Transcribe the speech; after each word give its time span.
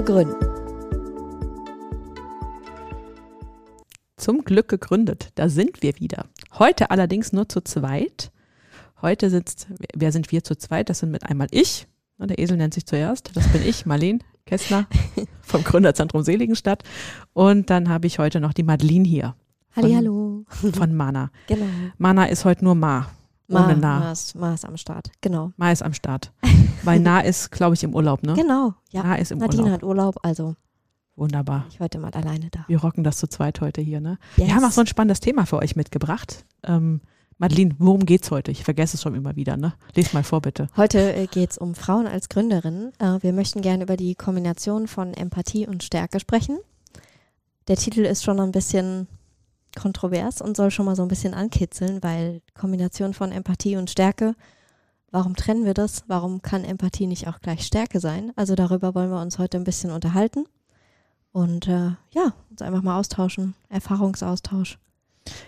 zu 0.00 0.04
gründen. 0.04 0.34
Zum 4.16 4.44
Glück 4.44 4.68
gegründet. 4.68 5.30
Da 5.34 5.48
sind 5.48 5.82
wir 5.82 5.98
wieder. 5.98 6.26
Heute 6.58 6.90
allerdings 6.90 7.32
nur 7.32 7.48
zu 7.48 7.60
zweit. 7.62 8.32
Heute 9.02 9.28
sitzt, 9.30 9.68
wer 9.94 10.12
sind 10.12 10.32
wir 10.32 10.42
zu 10.42 10.56
zweit? 10.56 10.88
Das 10.88 11.00
sind 11.00 11.10
mit 11.10 11.24
einmal 11.24 11.48
ich. 11.50 11.86
Der 12.18 12.38
Esel 12.38 12.56
nennt 12.56 12.74
sich 12.74 12.86
zuerst. 12.86 13.34
Das 13.34 13.48
bin 13.48 13.62
ich, 13.66 13.86
Marlene 13.86 14.20
Kästner 14.46 14.86
vom 15.42 15.64
Gründerzentrum 15.64 16.22
Seligenstadt. 16.22 16.82
Und 17.32 17.70
dann 17.70 17.88
habe 17.88 18.06
ich 18.06 18.18
heute 18.18 18.40
noch 18.40 18.52
die 18.52 18.62
Madeline 18.62 19.06
hier. 19.06 19.34
Hallo. 19.76 20.44
Von 20.46 20.94
Mana. 20.94 21.30
Genau. 21.46 21.66
Mana 21.98 22.24
ist 22.26 22.44
heute 22.44 22.64
nur 22.64 22.74
Ma. 22.74 23.10
Ma, 23.50 23.64
Ohne 23.64 23.76
Na. 23.76 23.98
Ma, 23.98 24.12
ist, 24.12 24.34
Ma 24.36 24.54
ist 24.54 24.64
am 24.64 24.76
Start. 24.76 25.10
Genau. 25.20 25.52
Ma 25.56 25.72
ist 25.72 25.82
am 25.82 25.92
Start. 25.92 26.32
Weil 26.84 27.00
Na 27.00 27.20
ist, 27.20 27.50
glaube 27.50 27.74
ich, 27.74 27.82
im 27.82 27.94
Urlaub, 27.94 28.22
ne? 28.22 28.34
Genau. 28.34 28.74
Ja. 28.90 29.02
Na 29.02 29.16
ist 29.16 29.32
im 29.32 29.38
Nadine 29.38 29.62
Urlaub. 29.64 29.74
hat 29.74 29.82
Urlaub, 29.82 30.16
also 30.22 30.54
Wunderbar. 31.16 31.66
ich 31.68 31.80
heute 31.80 31.98
mal 31.98 32.12
alleine 32.12 32.48
da. 32.50 32.64
Wir 32.68 32.80
rocken 32.80 33.04
das 33.04 33.18
zu 33.18 33.26
zweit 33.28 33.60
heute 33.60 33.80
hier, 33.80 34.00
ne? 34.00 34.18
Yes. 34.36 34.46
Wir 34.46 34.54
haben 34.54 34.64
auch 34.64 34.70
so 34.70 34.80
ein 34.80 34.86
spannendes 34.86 35.20
Thema 35.20 35.44
für 35.46 35.58
euch 35.58 35.76
mitgebracht. 35.76 36.46
Ähm, 36.62 37.00
Madeline, 37.38 37.74
worum 37.78 38.06
geht's 38.06 38.30
heute? 38.30 38.50
Ich 38.50 38.64
vergesse 38.64 38.96
es 38.96 39.02
schon 39.02 39.14
immer 39.14 39.34
wieder, 39.34 39.56
ne? 39.56 39.74
Lies 39.94 40.12
mal 40.12 40.22
vor, 40.22 40.40
bitte. 40.42 40.68
Heute 40.76 41.14
äh, 41.14 41.26
geht 41.26 41.50
es 41.50 41.58
um 41.58 41.74
Frauen 41.74 42.06
als 42.06 42.28
Gründerinnen. 42.28 42.92
Äh, 42.98 43.18
wir 43.22 43.32
möchten 43.32 43.62
gerne 43.62 43.82
über 43.84 43.96
die 43.96 44.14
Kombination 44.14 44.86
von 44.86 45.12
Empathie 45.14 45.66
und 45.66 45.82
Stärke 45.82 46.20
sprechen. 46.20 46.58
Der 47.68 47.76
Titel 47.76 48.00
ist 48.00 48.22
schon 48.24 48.38
ein 48.40 48.52
bisschen 48.52 49.08
kontrovers 49.78 50.40
und 50.40 50.56
soll 50.56 50.70
schon 50.70 50.86
mal 50.86 50.96
so 50.96 51.02
ein 51.02 51.08
bisschen 51.08 51.34
ankitzeln, 51.34 52.02
weil 52.02 52.42
Kombination 52.54 53.14
von 53.14 53.32
Empathie 53.32 53.76
und 53.76 53.90
Stärke, 53.90 54.34
warum 55.10 55.36
trennen 55.36 55.64
wir 55.64 55.74
das? 55.74 56.04
Warum 56.06 56.42
kann 56.42 56.64
Empathie 56.64 57.06
nicht 57.06 57.28
auch 57.28 57.40
gleich 57.40 57.64
Stärke 57.66 58.00
sein? 58.00 58.32
Also 58.36 58.54
darüber 58.54 58.94
wollen 58.94 59.10
wir 59.10 59.20
uns 59.20 59.38
heute 59.38 59.58
ein 59.58 59.64
bisschen 59.64 59.90
unterhalten 59.90 60.44
und 61.32 61.68
äh, 61.68 61.92
ja, 62.12 62.32
uns 62.50 62.62
einfach 62.62 62.82
mal 62.82 62.98
austauschen, 62.98 63.54
Erfahrungsaustausch. 63.68 64.78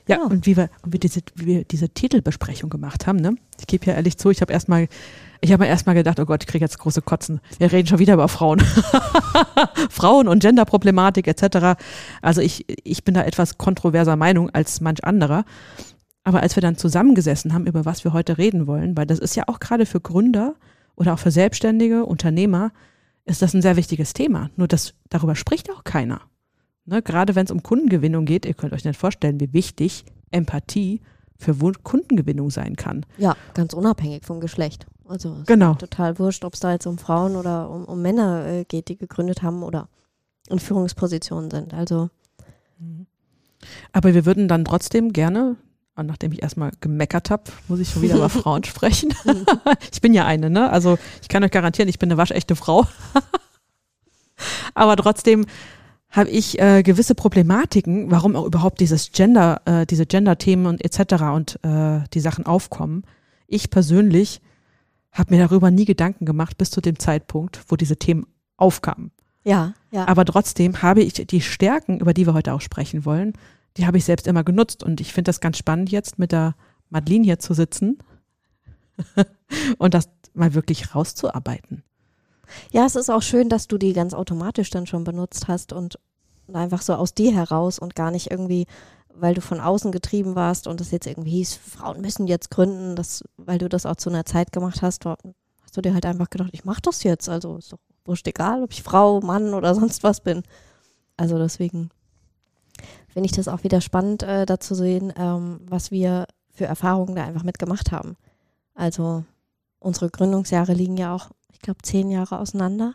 Ja, 0.06 0.16
Genau. 0.16 0.28
und 0.28 0.46
wie 0.46 0.56
wir, 0.56 0.70
wir 0.84 1.00
diese, 1.00 1.20
wie 1.34 1.46
wir 1.46 1.64
diese 1.64 1.88
Titelbesprechung 1.88 2.70
gemacht 2.70 3.06
haben, 3.06 3.18
ne? 3.18 3.36
Ich 3.58 3.66
gebe 3.66 3.86
ja 3.86 3.94
ehrlich 3.94 4.18
zu, 4.18 4.30
ich 4.30 4.40
habe 4.40 4.52
erstmal, 4.52 4.88
ich 5.44 5.52
habe 5.52 5.64
mir 5.64 5.68
erstmal 5.68 5.96
gedacht, 5.96 6.20
oh 6.20 6.24
Gott, 6.24 6.44
ich 6.44 6.46
kriege 6.46 6.64
jetzt 6.64 6.78
große 6.78 7.02
Kotzen. 7.02 7.40
Wir 7.58 7.72
reden 7.72 7.88
schon 7.88 7.98
wieder 7.98 8.14
über 8.14 8.28
Frauen. 8.28 8.60
Frauen 9.90 10.28
und 10.28 10.40
Genderproblematik 10.40 11.26
etc. 11.26 11.76
Also 12.22 12.40
ich, 12.40 12.64
ich 12.86 13.02
bin 13.02 13.14
da 13.14 13.24
etwas 13.24 13.58
kontroverser 13.58 14.14
Meinung 14.14 14.50
als 14.50 14.80
manch 14.80 15.04
anderer. 15.04 15.44
Aber 16.22 16.42
als 16.42 16.54
wir 16.56 16.60
dann 16.60 16.76
zusammengesessen 16.76 17.52
haben, 17.52 17.66
über 17.66 17.84
was 17.84 18.04
wir 18.04 18.12
heute 18.12 18.38
reden 18.38 18.68
wollen, 18.68 18.96
weil 18.96 19.06
das 19.06 19.18
ist 19.18 19.34
ja 19.34 19.42
auch 19.48 19.58
gerade 19.58 19.84
für 19.84 20.00
Gründer 20.00 20.54
oder 20.94 21.14
auch 21.14 21.18
für 21.18 21.32
Selbstständige, 21.32 22.06
Unternehmer, 22.06 22.70
ist 23.24 23.42
das 23.42 23.52
ein 23.52 23.62
sehr 23.62 23.76
wichtiges 23.76 24.12
Thema. 24.12 24.48
Nur 24.56 24.68
das, 24.68 24.94
darüber 25.10 25.34
spricht 25.34 25.72
auch 25.72 25.82
keiner. 25.82 26.20
Ne, 26.84 27.02
gerade 27.02 27.34
wenn 27.34 27.46
es 27.46 27.50
um 27.50 27.64
Kundengewinnung 27.64 28.26
geht, 28.26 28.46
ihr 28.46 28.54
könnt 28.54 28.72
euch 28.72 28.84
nicht 28.84 28.98
vorstellen, 28.98 29.40
wie 29.40 29.52
wichtig 29.52 30.04
Empathie 30.30 31.00
für 31.42 31.54
Kundengewinnung 31.82 32.50
sein 32.50 32.76
kann. 32.76 33.04
Ja, 33.18 33.36
ganz 33.54 33.74
unabhängig 33.74 34.24
vom 34.24 34.40
Geschlecht. 34.40 34.86
Also 35.08 35.36
es 35.40 35.46
Genau. 35.46 35.72
ist 35.72 35.80
total 35.80 36.18
wurscht, 36.18 36.44
ob 36.44 36.54
es 36.54 36.60
da 36.60 36.72
jetzt 36.72 36.86
um 36.86 36.98
Frauen 36.98 37.36
oder 37.36 37.68
um, 37.68 37.84
um 37.84 38.00
Männer 38.00 38.46
äh, 38.46 38.64
geht, 38.64 38.88
die 38.88 38.96
gegründet 38.96 39.42
haben 39.42 39.62
oder 39.62 39.88
in 40.48 40.58
Führungspositionen 40.58 41.50
sind. 41.50 41.74
Also 41.74 42.08
Aber 43.92 44.14
wir 44.14 44.24
würden 44.26 44.48
dann 44.48 44.64
trotzdem 44.64 45.12
gerne, 45.12 45.56
und 45.96 46.06
nachdem 46.06 46.32
ich 46.32 46.42
erstmal 46.42 46.70
gemeckert 46.80 47.30
habe, 47.30 47.44
muss 47.68 47.80
ich 47.80 47.90
schon 47.90 48.02
wieder 48.02 48.16
über 48.16 48.28
Frauen 48.40 48.64
sprechen. 48.64 49.12
ich 49.92 50.00
bin 50.00 50.14
ja 50.14 50.24
eine, 50.24 50.48
ne? 50.50 50.70
Also 50.70 50.98
ich 51.20 51.28
kann 51.28 51.44
euch 51.44 51.50
garantieren, 51.50 51.88
ich 51.88 51.98
bin 51.98 52.08
eine 52.10 52.18
waschechte 52.18 52.56
Frau. 52.56 52.86
Aber 54.74 54.96
trotzdem 54.96 55.46
habe 56.12 56.28
ich 56.28 56.60
äh, 56.60 56.82
gewisse 56.82 57.14
Problematiken, 57.14 58.10
warum 58.10 58.36
auch 58.36 58.44
überhaupt 58.44 58.80
dieses 58.80 59.12
Gender, 59.12 59.62
äh, 59.64 59.86
diese 59.86 60.06
Gender-Themen 60.06 60.66
und 60.66 60.84
etc. 60.84 61.14
und 61.34 61.58
äh, 61.64 62.04
die 62.12 62.20
Sachen 62.20 62.44
aufkommen. 62.46 63.04
Ich 63.46 63.70
persönlich 63.70 64.40
habe 65.10 65.34
mir 65.34 65.40
darüber 65.40 65.70
nie 65.70 65.86
Gedanken 65.86 66.26
gemacht 66.26 66.58
bis 66.58 66.70
zu 66.70 66.80
dem 66.82 66.98
Zeitpunkt, 66.98 67.60
wo 67.68 67.76
diese 67.76 67.96
Themen 67.96 68.26
aufkamen. 68.58 69.10
ja, 69.44 69.74
ja. 69.90 70.06
Aber 70.06 70.24
trotzdem 70.24 70.82
habe 70.82 71.02
ich 71.02 71.14
die 71.14 71.40
Stärken, 71.40 71.98
über 71.98 72.14
die 72.14 72.26
wir 72.26 72.34
heute 72.34 72.52
auch 72.52 72.60
sprechen 72.60 73.04
wollen, 73.04 73.32
die 73.78 73.86
habe 73.86 73.96
ich 73.96 74.04
selbst 74.04 74.26
immer 74.26 74.44
genutzt. 74.44 74.82
Und 74.82 75.00
ich 75.00 75.12
finde 75.12 75.30
das 75.30 75.40
ganz 75.40 75.56
spannend, 75.56 75.90
jetzt 75.90 76.18
mit 76.18 76.30
der 76.30 76.54
Madeline 76.90 77.24
hier 77.24 77.38
zu 77.38 77.54
sitzen 77.54 77.98
und 79.78 79.94
das 79.94 80.10
mal 80.34 80.54
wirklich 80.54 80.94
rauszuarbeiten. 80.94 81.82
Ja, 82.70 82.84
es 82.86 82.96
ist 82.96 83.10
auch 83.10 83.22
schön, 83.22 83.48
dass 83.48 83.68
du 83.68 83.78
die 83.78 83.92
ganz 83.92 84.14
automatisch 84.14 84.70
dann 84.70 84.86
schon 84.86 85.04
benutzt 85.04 85.48
hast 85.48 85.72
und 85.72 85.98
einfach 86.52 86.82
so 86.82 86.94
aus 86.94 87.14
dir 87.14 87.32
heraus 87.32 87.78
und 87.78 87.94
gar 87.94 88.10
nicht 88.10 88.30
irgendwie, 88.30 88.66
weil 89.14 89.34
du 89.34 89.40
von 89.40 89.60
außen 89.60 89.92
getrieben 89.92 90.34
warst 90.34 90.66
und 90.66 90.80
es 90.80 90.90
jetzt 90.90 91.06
irgendwie 91.06 91.30
hieß, 91.30 91.54
Frauen 91.54 92.00
müssen 92.00 92.26
jetzt 92.26 92.50
gründen, 92.50 92.96
das, 92.96 93.24
weil 93.36 93.58
du 93.58 93.68
das 93.68 93.86
auch 93.86 93.96
zu 93.96 94.10
einer 94.10 94.24
Zeit 94.24 94.52
gemacht 94.52 94.82
hast, 94.82 95.04
hast 95.06 95.76
du 95.76 95.80
dir 95.80 95.94
halt 95.94 96.06
einfach 96.06 96.30
gedacht, 96.30 96.50
ich 96.52 96.64
mache 96.64 96.82
das 96.82 97.02
jetzt. 97.02 97.28
Also 97.28 97.56
ist 97.56 97.72
doch 97.72 97.78
wurscht 98.04 98.26
egal, 98.26 98.62
ob 98.62 98.72
ich 98.72 98.82
Frau, 98.82 99.20
Mann 99.20 99.54
oder 99.54 99.74
sonst 99.76 100.02
was 100.02 100.20
bin. 100.20 100.42
Also 101.16 101.38
deswegen 101.38 101.90
finde 103.08 103.26
ich 103.26 103.32
das 103.32 103.48
auch 103.48 103.64
wieder 103.64 103.80
spannend, 103.80 104.22
äh, 104.22 104.46
da 104.46 104.58
zu 104.58 104.74
sehen, 104.74 105.12
ähm, 105.16 105.60
was 105.68 105.90
wir 105.90 106.26
für 106.50 106.64
Erfahrungen 106.64 107.14
da 107.14 107.24
einfach 107.24 107.44
mitgemacht 107.44 107.92
haben. 107.92 108.16
Also 108.74 109.24
unsere 109.82 110.10
Gründungsjahre 110.10 110.72
liegen 110.72 110.96
ja 110.96 111.14
auch, 111.14 111.30
ich 111.52 111.60
glaube, 111.60 111.82
zehn 111.82 112.10
Jahre 112.10 112.38
auseinander. 112.38 112.94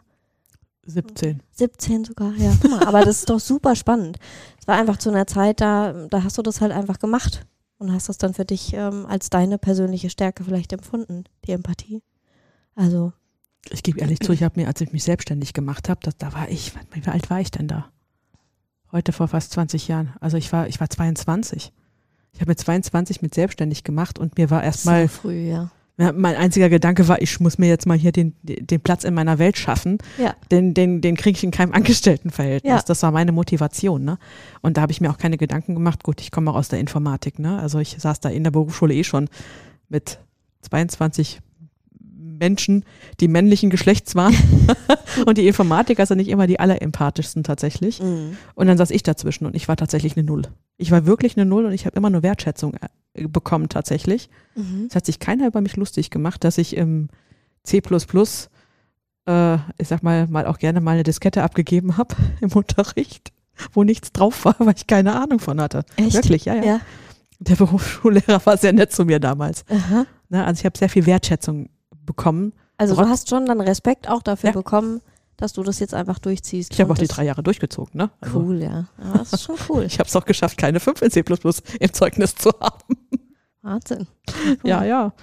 17. 0.86 1.42
17 1.52 2.06
sogar, 2.06 2.34
ja. 2.36 2.54
Guck 2.62 2.72
mal, 2.72 2.86
aber 2.86 3.04
das 3.04 3.20
ist 3.20 3.30
doch 3.30 3.40
super 3.40 3.76
spannend. 3.76 4.18
Es 4.60 4.68
war 4.68 4.76
einfach 4.78 4.98
zu 4.98 5.10
einer 5.10 5.28
Zeit, 5.28 5.60
da, 5.60 6.08
da 6.10 6.24
hast 6.24 6.38
du 6.38 6.42
das 6.42 6.62
halt 6.62 6.72
einfach 6.72 7.00
gemacht 7.00 7.46
und 7.78 7.92
hast 7.92 8.08
das 8.10 8.18
dann 8.18 8.34
für 8.34 8.46
dich 8.46 8.74
ähm, 8.74 9.06
als 9.06 9.30
deine 9.30 9.58
persönliche 9.58 10.10
Stärke 10.10 10.44
vielleicht 10.44 10.72
empfunden, 10.72 11.26
die 11.46 11.52
Empathie. 11.52 12.02
Also, 12.76 13.12
Ich 13.70 13.84
gebe 13.84 14.00
ehrlich 14.00 14.22
zu, 14.22 14.32
ich 14.32 14.44
habe 14.44 14.60
mir, 14.62 14.68
als 14.68 14.80
ich 14.80 14.94
mich 14.94 15.04
selbstständig 15.04 15.52
gemacht 15.54 15.90
habe, 15.90 16.00
da 16.18 16.34
war 16.34 16.48
ich, 16.50 16.74
wie 16.94 17.08
alt 17.10 17.30
war 17.30 17.42
ich 17.42 17.52
denn 17.52 17.68
da? 17.68 17.90
Heute 18.94 19.12
vor 19.12 19.28
fast 19.28 19.52
20 19.52 19.90
Jahren. 19.90 20.14
Also 20.22 20.38
ich 20.38 20.54
war, 20.54 20.68
ich 20.68 20.80
war 20.80 20.90
22. 20.90 21.74
Ich 22.32 22.40
habe 22.40 22.52
mit 22.52 22.60
22 22.60 23.22
mit 23.22 23.34
selbstständig 23.34 23.84
gemacht 23.84 24.20
und 24.20 24.38
mir 24.38 24.50
war 24.50 24.64
erstmal 24.64 25.08
so 25.08 25.14
früh, 25.14 25.50
ja. 25.50 25.72
Mein 25.98 26.36
einziger 26.36 26.70
Gedanke 26.70 27.08
war, 27.08 27.22
ich 27.24 27.40
muss 27.40 27.58
mir 27.58 27.68
jetzt 27.68 27.88
mal 27.88 27.98
hier 27.98 28.12
den, 28.12 28.36
den 28.44 28.80
Platz 28.80 29.04
in 29.04 29.16
meiner 29.16 29.40
Welt 29.40 29.58
schaffen. 29.58 29.98
Ja. 30.20 30.36
Den, 30.52 30.76
den, 30.76 31.02
den 31.02 31.18
kriege 31.18 31.36
ich 31.36 31.44
in 31.44 31.50
keinem 31.50 31.74
Angestelltenverhältnis. 31.74 32.72
Ja. 32.72 32.82
Das 32.86 33.02
war 33.02 33.12
meine 33.12 33.32
Motivation. 33.32 34.06
Ne? 34.06 34.20
Und 34.62 34.78
da 34.78 34.82
habe 34.82 34.92
ich 34.92 35.02
mir 35.02 35.10
auch 35.10 35.18
keine 35.18 35.38
Gedanken 35.38 35.74
gemacht. 35.74 36.04
Gut, 36.04 36.22
ich 36.22 36.30
komme 36.30 36.52
auch 36.52 36.56
aus 36.56 36.70
der 36.70 36.80
Informatik. 36.80 37.40
Ne? 37.40 37.60
Also 37.60 37.80
ich 37.80 37.96
saß 37.98 38.20
da 38.20 38.30
in 38.30 38.44
der 38.44 38.52
Berufsschule 38.52 38.94
eh 38.94 39.04
schon 39.04 39.28
mit 39.90 40.20
22 40.62 41.40
Menschen, 42.38 42.86
die 43.20 43.28
männlichen 43.28 43.70
Geschlechts 43.70 44.16
waren. 44.16 44.36
und 45.26 45.38
die 45.38 45.48
Informatiker 45.48 46.06
sind 46.06 46.18
nicht 46.18 46.30
immer 46.30 46.48
die 46.48 46.60
allerempathischsten 46.60 47.44
tatsächlich. 47.44 48.02
Mhm. 48.02 48.38
Und 48.56 48.68
dann 48.68 48.78
saß 48.78 48.92
ich 48.92 49.04
dazwischen 49.04 49.46
und 49.46 49.56
ich 49.56 49.68
war 49.68 49.78
tatsächlich 49.78 50.16
eine 50.18 50.26
Null. 50.26 50.44
Ich 50.78 50.92
war 50.92 51.06
wirklich 51.06 51.38
eine 51.38 51.46
Null 51.46 51.66
und 51.66 51.74
ich 51.74 51.86
habe 51.86 51.96
immer 51.98 52.10
nur 52.10 52.24
Wertschätzung 52.24 52.76
äh, 53.14 53.28
bekommen 53.28 53.70
tatsächlich. 53.70 54.30
Mhm. 54.56 54.88
Es 54.90 54.96
hat 54.96 55.06
sich 55.06 55.20
keiner 55.20 55.48
über 55.48 55.62
mich 55.62 55.76
lustig 55.76 56.10
gemacht, 56.10 56.44
dass 56.44 56.58
ich 56.58 56.76
im 56.76 57.10
C 57.64 57.82
äh, 59.28 59.56
ich 59.78 59.88
sag 59.88 60.04
mal, 60.04 60.28
mal 60.28 60.46
auch 60.46 60.58
gerne 60.58 60.82
mal 60.82 60.92
eine 60.92 61.04
Diskette 61.04 61.44
abgegeben 61.44 61.98
habe 61.98 62.16
im 62.42 62.52
Unterricht, 62.54 63.32
wo 63.74 63.84
nichts 63.84 64.12
drauf 64.12 64.46
war, 64.46 64.56
weil 64.60 64.76
ich 64.76 64.88
keine 64.88 65.20
Ahnung 65.20 65.40
von 65.40 65.62
hatte. 65.62 65.84
Echt? 65.98 66.14
Wirklich, 66.14 66.46
ja, 66.46 66.56
ja. 66.56 66.64
Ja. 66.64 66.80
Der 67.40 67.56
Berufsschullehrer 67.56 68.44
war 68.46 68.58
sehr 68.58 68.74
nett 68.74 68.92
zu 68.92 69.06
mir 69.06 69.20
damals. 69.20 69.64
Aha. 69.70 70.06
Ne, 70.30 70.44
also 70.44 70.60
ich 70.60 70.66
habe 70.66 70.78
sehr 70.78 70.90
viel 70.90 71.06
Wertschätzung 71.06 71.70
bekommen. 72.08 72.54
Also 72.78 72.96
du 72.96 73.08
hast 73.08 73.30
schon 73.30 73.46
dann 73.46 73.62
Respekt 73.62 74.10
auch 74.10 74.24
dafür 74.24 74.50
Ja. 74.50 74.54
bekommen, 74.54 75.02
dass 75.36 75.54
du 75.54 75.62
das 75.62 75.80
jetzt 75.80 75.94
einfach 75.94 76.18
durchziehst. 76.18 76.74
Ich 76.74 76.82
habe 76.82 76.92
auch 76.92 76.98
die 76.98 77.08
drei 77.08 77.24
Jahre 77.26 77.44
durchgezogen. 77.44 77.92
Ne? 77.96 78.10
Also 78.22 78.40
Cool, 78.40 78.62
ja. 78.64 78.88
ja. 78.98 79.14
Das 79.18 79.34
ist 79.34 79.44
schon 79.44 79.56
cool. 79.70 79.84
Ich 79.86 80.00
habe 80.00 80.08
es 80.08 80.16
auch 80.16 80.26
geschafft, 80.26 80.58
keine 80.58 80.80
5 80.80 81.02
in 81.04 81.12
C 81.12 81.24
im 81.80 81.94
Zeugnis 81.94 82.34
zu 82.34 82.50
haben. 82.60 82.98
Wahnsinn. 83.62 84.08
Ja, 84.64 84.84
ja. 84.84 85.14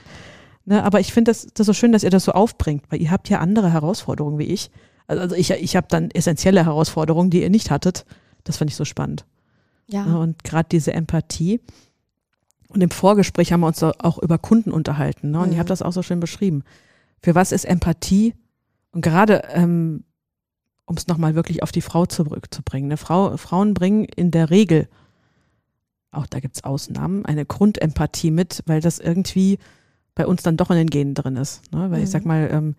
Ne, 0.66 0.82
aber 0.82 1.00
ich 1.00 1.12
finde 1.12 1.30
das, 1.30 1.46
das 1.52 1.66
so 1.66 1.72
schön, 1.72 1.92
dass 1.92 2.04
ihr 2.04 2.10
das 2.10 2.24
so 2.24 2.32
aufbringt, 2.32 2.84
weil 2.90 3.02
ihr 3.02 3.10
habt 3.10 3.28
ja 3.28 3.40
andere 3.40 3.72
Herausforderungen 3.72 4.38
wie 4.38 4.44
ich. 4.44 4.70
Also 5.06 5.34
ich, 5.34 5.50
ich 5.50 5.76
habe 5.76 5.88
dann 5.90 6.10
essentielle 6.10 6.64
Herausforderungen, 6.64 7.30
die 7.30 7.42
ihr 7.42 7.50
nicht 7.50 7.70
hattet. 7.70 8.06
Das 8.44 8.56
fand 8.56 8.70
ich 8.70 8.76
so 8.76 8.84
spannend. 8.84 9.26
Ja. 9.86 10.04
Und 10.04 10.44
gerade 10.44 10.68
diese 10.70 10.94
Empathie. 10.94 11.60
Und 12.74 12.82
im 12.82 12.90
Vorgespräch 12.90 13.52
haben 13.52 13.60
wir 13.60 13.68
uns 13.68 13.82
auch 13.82 14.18
über 14.18 14.36
Kunden 14.38 14.72
unterhalten. 14.72 15.30
Ne? 15.30 15.38
Und 15.40 15.46
Mhm. 15.48 15.52
ihr 15.54 15.58
habt 15.60 15.70
das 15.70 15.80
auch 15.82 15.92
so 15.92 16.02
schön 16.02 16.18
beschrieben. 16.20 16.64
Für 17.22 17.34
was 17.34 17.52
ist 17.52 17.64
Empathie? 17.64 18.34
Und 18.90 19.00
gerade, 19.00 19.42
ähm, 19.52 20.04
um 20.84 20.96
es 20.96 21.06
nochmal 21.06 21.34
wirklich 21.36 21.62
auf 21.62 21.70
die 21.72 21.80
Frau 21.80 22.04
zurückzubringen. 22.04 22.88
Ne? 22.88 22.96
Frau, 22.96 23.36
Frauen 23.36 23.74
bringen 23.74 24.04
in 24.04 24.30
der 24.32 24.50
Regel, 24.50 24.88
auch 26.10 26.26
da 26.26 26.40
gibt's 26.40 26.64
Ausnahmen, 26.64 27.24
eine 27.24 27.46
Grundempathie 27.46 28.30
mit, 28.30 28.62
weil 28.66 28.80
das 28.80 28.98
irgendwie 28.98 29.58
bei 30.14 30.26
uns 30.26 30.42
dann 30.42 30.56
doch 30.56 30.70
in 30.70 30.76
den 30.76 30.90
Genen 30.90 31.14
drin 31.14 31.36
ist. 31.36 31.62
Ne? 31.72 31.90
Weil 31.90 32.00
ich 32.00 32.08
Mhm. 32.08 32.12
sag 32.12 32.24
mal, 32.24 32.48
ähm, 32.52 32.74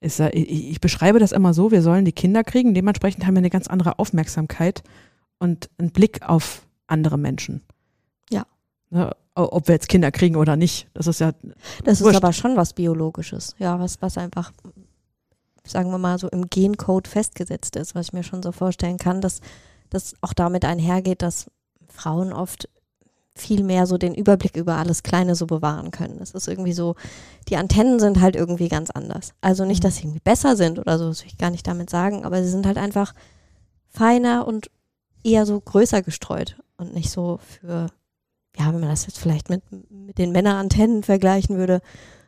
ist, 0.00 0.20
ich, 0.20 0.70
ich 0.70 0.80
beschreibe 0.80 1.18
das 1.18 1.32
immer 1.32 1.54
so, 1.54 1.70
wir 1.70 1.82
sollen 1.82 2.04
die 2.04 2.12
Kinder 2.12 2.42
kriegen, 2.44 2.74
dementsprechend 2.74 3.24
haben 3.26 3.34
wir 3.34 3.38
eine 3.38 3.50
ganz 3.50 3.68
andere 3.68 3.98
Aufmerksamkeit 3.98 4.82
und 5.38 5.70
einen 5.78 5.92
Blick 5.92 6.22
auf 6.28 6.66
andere 6.86 7.18
Menschen. 7.18 7.62
Ne, 8.94 9.10
ob 9.34 9.68
wir 9.68 9.74
jetzt 9.74 9.88
Kinder 9.88 10.10
kriegen 10.12 10.36
oder 10.36 10.54
nicht, 10.56 10.86
das 10.92 11.06
ist 11.06 11.20
ja, 11.20 11.32
Das 11.84 12.00
ist 12.00 12.04
Wurscht. 12.04 12.16
aber 12.16 12.34
schon 12.34 12.56
was 12.58 12.74
Biologisches. 12.74 13.54
Ja, 13.58 13.80
was, 13.80 14.02
was 14.02 14.18
einfach, 14.18 14.52
sagen 15.66 15.90
wir 15.90 15.96
mal, 15.96 16.18
so 16.18 16.28
im 16.28 16.50
Gencode 16.50 17.08
festgesetzt 17.08 17.76
ist, 17.76 17.94
was 17.94 18.08
ich 18.08 18.12
mir 18.12 18.22
schon 18.22 18.42
so 18.42 18.52
vorstellen 18.52 18.98
kann, 18.98 19.22
dass 19.22 19.40
das 19.88 20.12
auch 20.20 20.34
damit 20.34 20.66
einhergeht, 20.66 21.22
dass 21.22 21.46
Frauen 21.88 22.34
oft 22.34 22.68
viel 23.34 23.62
mehr 23.64 23.86
so 23.86 23.96
den 23.96 24.14
Überblick 24.14 24.56
über 24.56 24.76
alles 24.76 25.02
Kleine 25.02 25.34
so 25.36 25.46
bewahren 25.46 25.90
können. 25.90 26.18
Das 26.18 26.32
ist 26.32 26.48
irgendwie 26.48 26.74
so, 26.74 26.96
die 27.48 27.56
Antennen 27.56 27.98
sind 27.98 28.20
halt 28.20 28.36
irgendwie 28.36 28.68
ganz 28.68 28.90
anders. 28.90 29.32
Also 29.40 29.64
nicht, 29.64 29.82
Mhm. 29.82 29.84
dass 29.86 29.96
sie 29.96 30.02
irgendwie 30.02 30.20
besser 30.22 30.54
sind 30.54 30.78
oder 30.78 30.98
so, 30.98 31.08
das 31.08 31.22
will 31.22 31.28
ich 31.28 31.38
gar 31.38 31.50
nicht 31.50 31.66
damit 31.66 31.88
sagen, 31.88 32.26
aber 32.26 32.42
sie 32.42 32.50
sind 32.50 32.66
halt 32.66 32.76
einfach 32.76 33.14
feiner 33.88 34.46
und 34.46 34.70
eher 35.24 35.46
so 35.46 35.58
größer 35.58 36.02
gestreut 36.02 36.58
und 36.76 36.92
nicht 36.92 37.10
so 37.10 37.38
für, 37.42 37.86
ja, 38.58 38.66
wenn 38.72 38.80
man 38.80 38.90
das 38.90 39.06
jetzt 39.06 39.18
vielleicht 39.18 39.50
mit, 39.50 39.62
mit 39.90 40.18
den 40.18 40.32
Männerantennen 40.32 41.02
vergleichen 41.02 41.56
würde, 41.56 41.80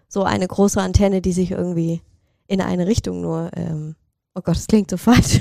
so 0.09 0.23
eine 0.23 0.47
große 0.47 0.81
Antenne, 0.81 1.21
die 1.21 1.33
sich 1.33 1.51
irgendwie 1.51 2.01
in 2.47 2.61
eine 2.61 2.87
Richtung 2.87 3.21
nur, 3.21 3.51
ähm, 3.57 3.97
oh 4.35 4.41
Gott, 4.41 4.57
das 4.57 4.67
klingt 4.67 4.91
so 4.91 4.97
falsch. 4.97 5.41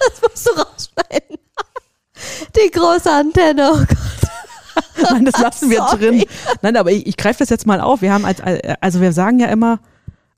das 0.00 0.22
musst 0.22 0.46
du 0.46 0.50
rausschneiden. 0.50 1.38
Die 2.56 2.70
große 2.70 3.10
Antenne, 3.10 3.70
oh 3.72 3.78
Gott. 3.78 4.16
nein, 5.10 5.24
das 5.24 5.40
lassen 5.40 5.70
wir 5.70 5.80
drin. 5.96 6.24
Nein, 6.62 6.76
aber 6.76 6.90
ich, 6.92 7.06
ich 7.06 7.16
greife 7.16 7.38
das 7.40 7.50
jetzt 7.50 7.66
mal 7.66 7.80
auf. 7.80 8.02
Wir 8.02 8.12
haben 8.12 8.24
als, 8.24 8.40
also 8.80 9.00
wir 9.00 9.12
sagen 9.12 9.38
ja 9.38 9.48
immer, 9.48 9.80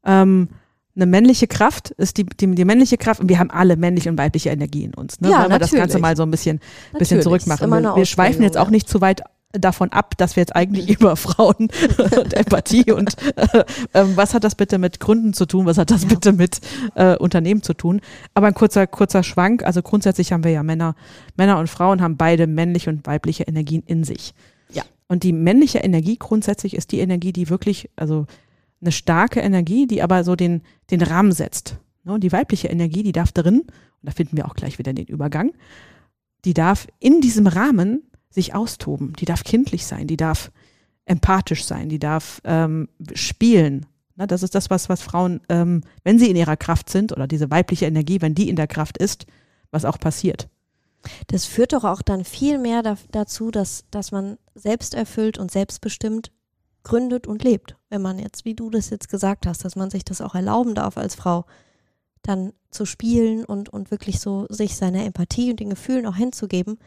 ähm, 0.05 0.49
eine 0.95 1.07
männliche 1.07 1.47
Kraft 1.47 1.91
ist 1.93 2.17
die, 2.17 2.25
die, 2.25 2.55
die 2.55 2.65
männliche 2.65 2.97
Kraft 2.97 3.21
und 3.21 3.29
wir 3.29 3.39
haben 3.39 3.53
alle 3.53 3.77
männliche 3.77 4.11
und 4.11 4.19
weibliche 4.19 4.51
Energie 4.51 4.83
in 4.83 4.95
uns. 4.95 5.21
Ne? 5.21 5.31
Ja, 5.31 5.43
Wollen 5.43 5.53
wir 5.53 5.59
das 5.61 5.71
Ganze 5.71 6.01
mal 6.01 6.17
so 6.17 6.25
ein 6.25 6.31
bisschen, 6.31 6.59
bisschen 6.59 7.19
Natürlich, 7.19 7.19
ist 7.19 7.25
zurückmachen. 7.25 7.71
Wir, 7.71 7.97
wir 7.97 8.05
schweifen 8.05 8.43
jetzt 8.43 8.57
auch 8.57 8.71
nicht 8.71 8.89
zu 8.89 9.01
weit 9.01 9.23
davon 9.53 9.91
ab, 9.93 10.17
dass 10.19 10.37
wir 10.37 10.43
jetzt 10.43 10.55
eigentlich 10.55 10.91
über 10.91 11.17
Frauen 11.17 11.57
und 12.17 12.35
Empathie 12.35 12.93
und 12.93 13.17
äh, 13.37 13.65
ähm, 13.95 14.17
was 14.17 14.35
hat 14.35 14.45
das 14.45 14.55
bitte 14.55 14.79
mit 14.79 15.01
Gründen 15.01 15.33
zu 15.33 15.47
tun, 15.47 15.65
was 15.67 15.79
hat 15.79 15.91
das 15.91 16.03
Ja. 16.03 16.09
bitte 16.09 16.33
mit 16.33 16.61
äh, 16.95 17.17
Unternehmen 17.17 17.63
zu 17.63 17.75
tun. 17.75 18.01
Aber 18.35 18.47
ein 18.47 18.55
kurzer, 18.55 18.87
kurzer 18.87 19.23
Schwank, 19.23 19.63
also 19.65 19.83
grundsätzlich 19.83 20.33
haben 20.33 20.45
wir 20.45 20.51
ja 20.51 20.63
Männer, 20.63 20.95
Männer 21.37 21.59
und 21.59 21.69
Frauen 21.69 22.03
haben 22.03 22.17
beide 22.17 22.47
männliche 22.47 22.91
und 22.91 23.07
weibliche 23.07 23.45
Energien 23.45 23.83
in 23.87 24.05
sich. 24.05 24.35
Ja. 24.71 24.83
Und 25.09 25.23
die 25.23 25.33
männliche 25.33 25.79
Energie 25.79 26.17
grundsätzlich 26.19 26.77
ist 26.77 26.93
die 26.93 27.01
Energie, 27.01 27.33
die 27.33 27.49
wirklich, 27.49 27.91
also 27.97 28.27
eine 28.81 28.93
starke 28.93 29.41
Energie, 29.41 29.87
die 29.87 30.03
aber 30.03 30.25
so 30.25 30.37
den, 30.37 30.63
den 30.91 31.01
Rahmen 31.03 31.33
setzt. 31.33 31.79
Ne? 32.05 32.13
Und 32.13 32.23
die 32.23 32.33
weibliche 32.33 32.69
Energie, 32.69 33.03
die 33.03 33.13
darf 33.13 33.33
drin, 33.33 33.61
und 33.61 33.69
da 34.03 34.13
finden 34.13 34.37
wir 34.37 34.47
auch 34.47 34.55
gleich 34.55 34.79
wieder 34.79 34.93
den 34.93 35.07
Übergang, 35.07 35.53
die 36.45 36.55
darf 36.55 36.87
in 37.01 37.21
diesem 37.21 37.47
Rahmen 37.47 38.03
sich 38.31 38.55
austoben. 38.55 39.15
Die 39.15 39.25
darf 39.25 39.45
kindlich 39.45 39.87
sein, 39.87 40.07
die 40.07 40.17
darf 40.17 40.51
empathisch 41.05 41.65
sein, 41.65 41.89
die 41.89 41.99
darf 41.99 42.41
ähm, 42.45 42.89
spielen. 43.15 43.87
Ne? 44.17 44.27
Das 44.27 44.43
ist 44.43 44.55
das, 44.55 44.71
was, 44.71 44.89
was 44.89 45.03
Frauen, 45.03 45.41
ähm, 45.49 45.83
wenn 46.05 46.19
sie 46.19 46.31
in 46.31 46.37
ihrer 46.37 46.57
Kraft 46.57 46.91
sind, 46.91 47.13
oder 47.13 47.27
diese 47.27 47.51
weibliche 47.51 47.87
Energie, 47.87 48.21
wenn 48.21 48.35
die 48.35 48.49
in 48.49 48.57
der 48.57 48.67
Kraft 48.67 48.99
ist, 48.99 49.27
was 49.71 49.85
auch 49.85 49.99
passiert. 49.99 50.49
Das 51.29 51.45
führt 51.45 51.73
doch 51.73 51.85
auch 51.85 52.03
dann 52.03 52.25
viel 52.25 52.59
mehr 52.59 52.83
da, 52.83 52.97
dazu, 53.11 53.51
dass, 53.51 53.85
dass 53.91 54.13
man 54.13 54.37
selbsterfüllt 54.55 55.39
und 55.39 55.51
selbstbestimmt 55.51 56.33
gründet 56.83 57.27
und 57.27 57.45
lebt. 57.45 57.77
Wenn 57.89 58.03
man 58.03 58.19
jetzt, 58.19 58.45
wie 58.45 58.55
du 58.55 58.71
das 58.71 58.91
jetzt 58.91 59.09
gesagt 59.09 59.47
hast, 59.47 59.65
dass 59.65 59.77
man 59.77 59.91
sich 59.91 60.05
das 60.05 60.21
auch 60.21 60.35
erlauben 60.35 60.75
darf 60.75 60.97
als 60.97 61.15
Frau, 61.15 61.47
dann 62.23 62.53
zu 62.71 62.85
spielen 62.85 63.45
und, 63.45 63.69
und 63.69 63.91
wirklich 63.91 64.21
so 64.21 64.47
sich 64.51 64.77
seiner 64.77 65.05
Empathie 65.05 65.51
und 65.51 65.61
den 65.61 65.71
Gefühlen 65.71 66.07
auch 66.07 66.17
hinzugeben, 66.17 66.79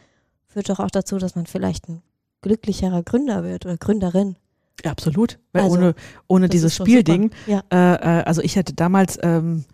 führt 0.51 0.69
doch 0.69 0.79
auch 0.79 0.91
dazu, 0.91 1.17
dass 1.17 1.35
man 1.35 1.45
vielleicht 1.45 1.87
ein 1.89 2.01
glücklicherer 2.41 3.03
Gründer 3.03 3.43
wird 3.43 3.65
oder 3.65 3.77
Gründerin. 3.77 4.35
Ja, 4.83 4.91
absolut. 4.91 5.39
Weil 5.53 5.63
Also, 5.63 5.77
ohne, 5.77 5.95
ohne 6.27 6.49
dieses 6.49 6.75
Spielding. 6.75 7.31
Ja. 7.47 7.63
äh, 7.71 8.19
äh, 8.19 8.23
also 8.23 8.41
ich 8.41 8.55
hätte 8.55 8.73
damals, 8.73 9.19
ähm, 9.21 9.65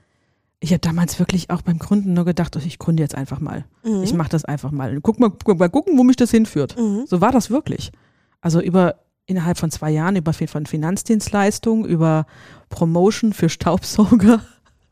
ich 0.59 0.71
hätte 0.71 0.89
damals 0.89 1.19
wirklich 1.19 1.49
auch 1.49 1.61
beim 1.61 1.79
Gründen 1.79 2.13
nur 2.13 2.25
gedacht, 2.25 2.55
oh, 2.57 2.61
ich 2.63 2.77
gründe 2.79 3.03
jetzt 3.03 3.15
einfach 3.15 3.39
mal. 3.39 3.65
Mhm. 3.83 4.03
Ich 4.03 4.13
mache 4.13 4.29
das 4.29 4.43
einfach 4.43 4.71
mal. 4.71 4.99
Guck 5.01 5.19
mal, 5.19 5.31
guck 5.31 5.59
mal 5.59 5.69
gucken, 5.69 5.97
wo 5.97 6.03
mich 6.03 6.17
das 6.17 6.31
hinführt. 6.31 6.77
Mhm. 6.77 7.05
So 7.07 7.21
war 7.21 7.31
das 7.31 7.49
wirklich. 7.49 7.91
Also 8.41 8.59
über 8.61 8.95
innerhalb 9.25 9.57
von 9.57 9.71
zwei 9.71 9.91
Jahren 9.91 10.15
über 10.15 10.33
von 10.33 10.65
Finanzdienstleistungen, 10.65 11.85
über 11.85 12.25
Promotion 12.69 13.33
für 13.33 13.49
Staubsauger. 13.49 14.41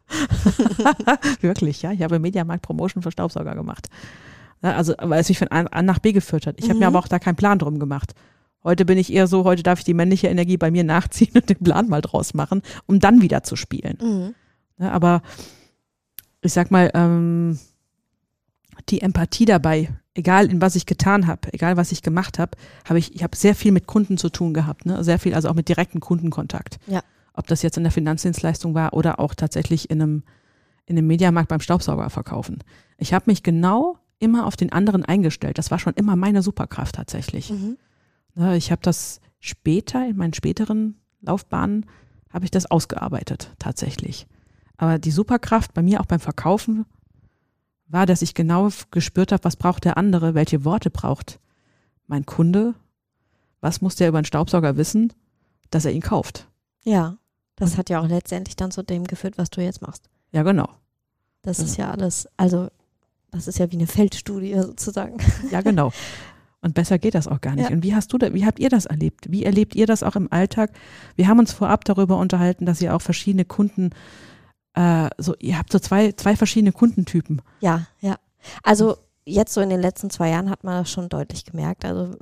wirklich, 1.42 1.82
ja. 1.82 1.92
Ich 1.92 2.04
habe 2.04 2.18
im 2.18 2.22
Mediamarkt 2.22 2.62
Promotion 2.62 3.02
für 3.02 3.12
Staubsauger 3.12 3.56
gemacht. 3.56 3.88
Ja, 4.64 4.76
also, 4.76 4.94
weil 5.00 5.22
es 5.22 5.30
mich 5.30 5.38
von 5.38 5.50
A, 5.50 5.82
nach 5.82 6.00
B 6.00 6.12
geführt 6.12 6.48
hat. 6.48 6.56
Ich 6.58 6.66
habe 6.70 6.80
mir 6.80 6.90
Mhm. 6.90 6.96
aber 6.96 7.00
auch 7.00 7.08
da 7.08 7.20
keinen 7.20 7.36
Plan 7.36 7.60
drum 7.60 7.80
gemacht. 7.80 8.14
Heute 8.64 8.84
bin 8.86 8.98
ich 8.98 9.14
eher 9.14 9.28
so, 9.28 9.44
heute 9.44 9.62
darf 9.62 9.80
ich 9.80 9.86
die 9.86 9.94
männliche 9.94 10.28
Energie 10.28 10.58
bei 10.58 10.72
mir 10.72 10.84
nachziehen 10.84 11.32
und 11.36 11.50
den 11.50 11.60
Plan 11.60 11.88
mal 11.88 12.02
draus 12.02 12.34
machen, 12.34 12.62
um 12.88 13.00
dann 13.00 13.22
wieder 13.22 13.44
zu 13.44 13.56
spielen. 13.56 13.98
Mhm. 14.02 14.36
Ja, 14.80 14.92
aber 14.92 15.22
ich 16.42 16.54
sag 16.54 16.72
mal, 16.72 16.90
ähm, 16.94 17.60
die 18.90 19.02
Empathie 19.02 19.46
dabei, 19.46 19.90
egal 20.14 20.50
in 20.52 20.62
was 20.62 20.76
ich 20.76 20.86
getan 20.86 21.28
habe, 21.28 21.54
egal 21.54 21.78
was 21.78 21.92
ich 21.92 22.02
gemacht 22.02 22.40
habe, 22.40 22.58
habe 22.88 23.00
ich, 23.00 23.16
ich 23.16 23.24
habe 23.24 23.36
sehr 23.36 23.56
viel 23.56 23.72
mit 23.72 23.88
Kunden 23.88 24.18
zu 24.18 24.30
tun 24.30 24.54
gehabt, 24.54 24.86
ne? 24.86 25.04
sehr 25.04 25.20
viel, 25.20 25.34
also 25.34 25.50
auch 25.50 25.54
mit 25.56 25.70
direktem 25.70 26.02
Kundenkontakt. 26.02 26.78
Ja. 26.88 27.02
Ob 27.34 27.48
das 27.48 27.62
jetzt 27.62 27.78
in 27.78 27.84
der 27.84 27.92
Finanzdienstleistung 27.92 28.74
war 28.74 28.94
oder 28.94 29.20
auch 29.20 29.34
tatsächlich 29.34 29.90
in 29.90 30.02
einem, 30.02 30.24
in 30.86 30.98
einem 30.98 31.08
Mediamarkt 31.08 31.50
beim 31.50 31.60
Staubsauger 31.62 32.10
verkaufen. 32.10 32.60
Ich 32.98 33.14
habe 33.14 33.26
mich 33.28 33.44
genau 33.44 33.98
immer 34.20 34.46
auf 34.46 34.56
den 34.56 34.72
anderen 34.72 35.04
eingestellt. 35.06 35.58
Das 35.58 35.72
war 35.72 35.80
schon 35.80 35.94
immer 35.94 36.16
meine 36.16 36.42
Superkraft 36.42 36.96
tatsächlich. 36.96 37.50
Mhm. 37.52 37.78
Ne, 38.36 38.58
Ich 38.58 38.72
habe 38.72 38.82
das 38.82 39.20
später, 39.40 40.08
in 40.08 40.18
meinen 40.18 40.34
späteren 40.34 41.00
Laufbahnen, 41.22 41.86
habe 42.32 42.46
ich 42.46 42.52
das 42.52 42.70
ausgearbeitet, 42.70 43.52
tatsächlich. 43.60 44.28
Aber 44.78 45.00
die 45.00 45.12
Superkraft 45.12 45.74
bei 45.74 45.82
mir 45.82 46.02
auch 46.02 46.06
beim 46.06 46.20
Verkaufen 46.20 46.86
war, 47.88 48.06
dass 48.06 48.22
ich 48.22 48.34
genau 48.34 48.70
gespürt 48.92 49.32
habe, 49.32 49.44
was 49.44 49.56
braucht 49.56 49.86
der 49.86 49.98
andere, 49.98 50.34
welche 50.34 50.66
Worte 50.66 50.90
braucht 50.90 51.40
mein 52.08 52.26
Kunde, 52.26 52.74
was 53.62 53.82
muss 53.82 53.96
der 53.96 54.10
über 54.10 54.18
einen 54.18 54.26
Staubsauger 54.26 54.76
wissen, 54.78 55.14
dass 55.72 55.86
er 55.86 55.92
ihn 55.92 56.02
kauft. 56.02 56.48
Ja, 56.84 57.18
das 57.56 57.78
hat 57.78 57.90
ja 57.90 58.00
auch 58.02 58.08
letztendlich 58.08 58.56
dann 58.56 58.72
zu 58.72 58.84
dem 58.84 59.06
geführt, 59.06 59.38
was 59.38 59.50
du 59.50 59.62
jetzt 59.62 59.82
machst. 59.82 60.10
Ja, 60.32 60.44
genau. 60.44 60.70
Das 61.42 61.60
Ja. 61.60 61.64
ist 61.64 61.78
ja 61.78 61.92
alles, 61.92 62.28
also 62.38 62.70
das 63.36 63.48
ist 63.48 63.60
ja 63.60 63.72
wie 63.72 63.76
eine 63.76 63.88
Feldstudie 63.88 64.56
sozusagen. 64.60 65.18
Ja, 65.52 65.62
genau. 65.62 65.92
Und 66.62 66.74
besser 66.74 66.98
geht 66.98 67.14
das 67.14 67.28
auch 67.28 67.42
gar 67.42 67.56
nicht. 67.56 67.70
Ja. 67.70 67.76
Und 67.76 67.84
wie 67.84 67.94
hast 67.94 68.12
du 68.12 68.18
da, 68.18 68.34
wie 68.34 68.46
habt 68.46 68.60
ihr 68.60 68.70
das 68.70 68.86
erlebt? 68.86 69.30
Wie 69.30 69.44
erlebt 69.44 69.76
ihr 69.76 69.86
das 69.86 70.02
auch 70.02 70.16
im 70.16 70.32
Alltag? 70.32 70.72
Wir 71.16 71.28
haben 71.28 71.38
uns 71.38 71.54
vorab 71.54 71.86
darüber 71.86 72.18
unterhalten, 72.18 72.66
dass 72.66 72.82
ihr 72.82 72.96
auch 72.96 73.02
verschiedene 73.02 73.46
Kunden, 73.46 73.92
äh, 74.74 75.10
so, 75.20 75.36
ihr 75.40 75.60
habt 75.60 75.72
so 75.72 75.78
zwei, 75.78 76.14
zwei 76.14 76.36
verschiedene 76.36 76.72
Kundentypen. 76.72 77.42
Ja, 77.60 77.86
ja. 78.02 78.18
Also 78.64 78.98
jetzt 79.26 79.54
so 79.54 79.62
in 79.62 79.70
den 79.70 79.82
letzten 79.82 80.10
zwei 80.10 80.30
Jahren 80.30 80.50
hat 80.50 80.64
man 80.64 80.82
das 80.82 80.90
schon 80.90 81.08
deutlich 81.08 81.46
gemerkt. 81.46 81.86
Also 81.86 82.16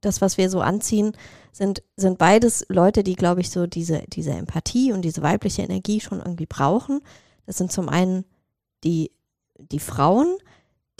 das, 0.00 0.20
was 0.22 0.38
wir 0.38 0.48
so 0.48 0.60
anziehen, 0.60 1.12
sind, 1.52 1.82
sind 1.96 2.16
beides 2.16 2.64
Leute, 2.68 3.02
die, 3.02 3.14
glaube 3.14 3.42
ich, 3.42 3.50
so 3.50 3.66
diese, 3.66 4.04
diese 4.08 4.30
Empathie 4.30 4.92
und 4.92 5.02
diese 5.02 5.20
weibliche 5.22 5.62
Energie 5.62 6.00
schon 6.00 6.20
irgendwie 6.20 6.46
brauchen. 6.46 7.00
Das 7.44 7.58
sind 7.58 7.72
zum 7.72 7.88
einen 7.88 8.24
die, 8.84 9.10
die 9.70 9.78
Frauen, 9.78 10.36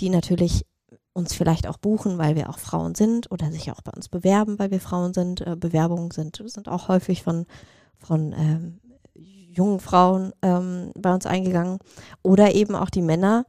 die 0.00 0.10
natürlich 0.10 0.64
uns 1.12 1.34
vielleicht 1.34 1.66
auch 1.66 1.76
buchen, 1.76 2.18
weil 2.18 2.36
wir 2.36 2.48
auch 2.48 2.58
Frauen 2.58 2.94
sind 2.94 3.30
oder 3.30 3.50
sich 3.50 3.70
auch 3.70 3.82
bei 3.82 3.92
uns 3.92 4.08
bewerben, 4.08 4.58
weil 4.58 4.70
wir 4.70 4.80
Frauen 4.80 5.12
sind. 5.12 5.40
Äh, 5.40 5.56
Bewerbungen 5.56 6.10
sind, 6.10 6.40
sind 6.44 6.68
auch 6.68 6.88
häufig 6.88 7.22
von, 7.22 7.46
von 7.98 8.32
ähm, 8.32 8.80
jungen 9.14 9.80
Frauen 9.80 10.32
ähm, 10.42 10.92
bei 10.96 11.12
uns 11.12 11.26
eingegangen. 11.26 11.78
Oder 12.22 12.54
eben 12.54 12.74
auch 12.74 12.90
die 12.90 13.02
Männer, 13.02 13.44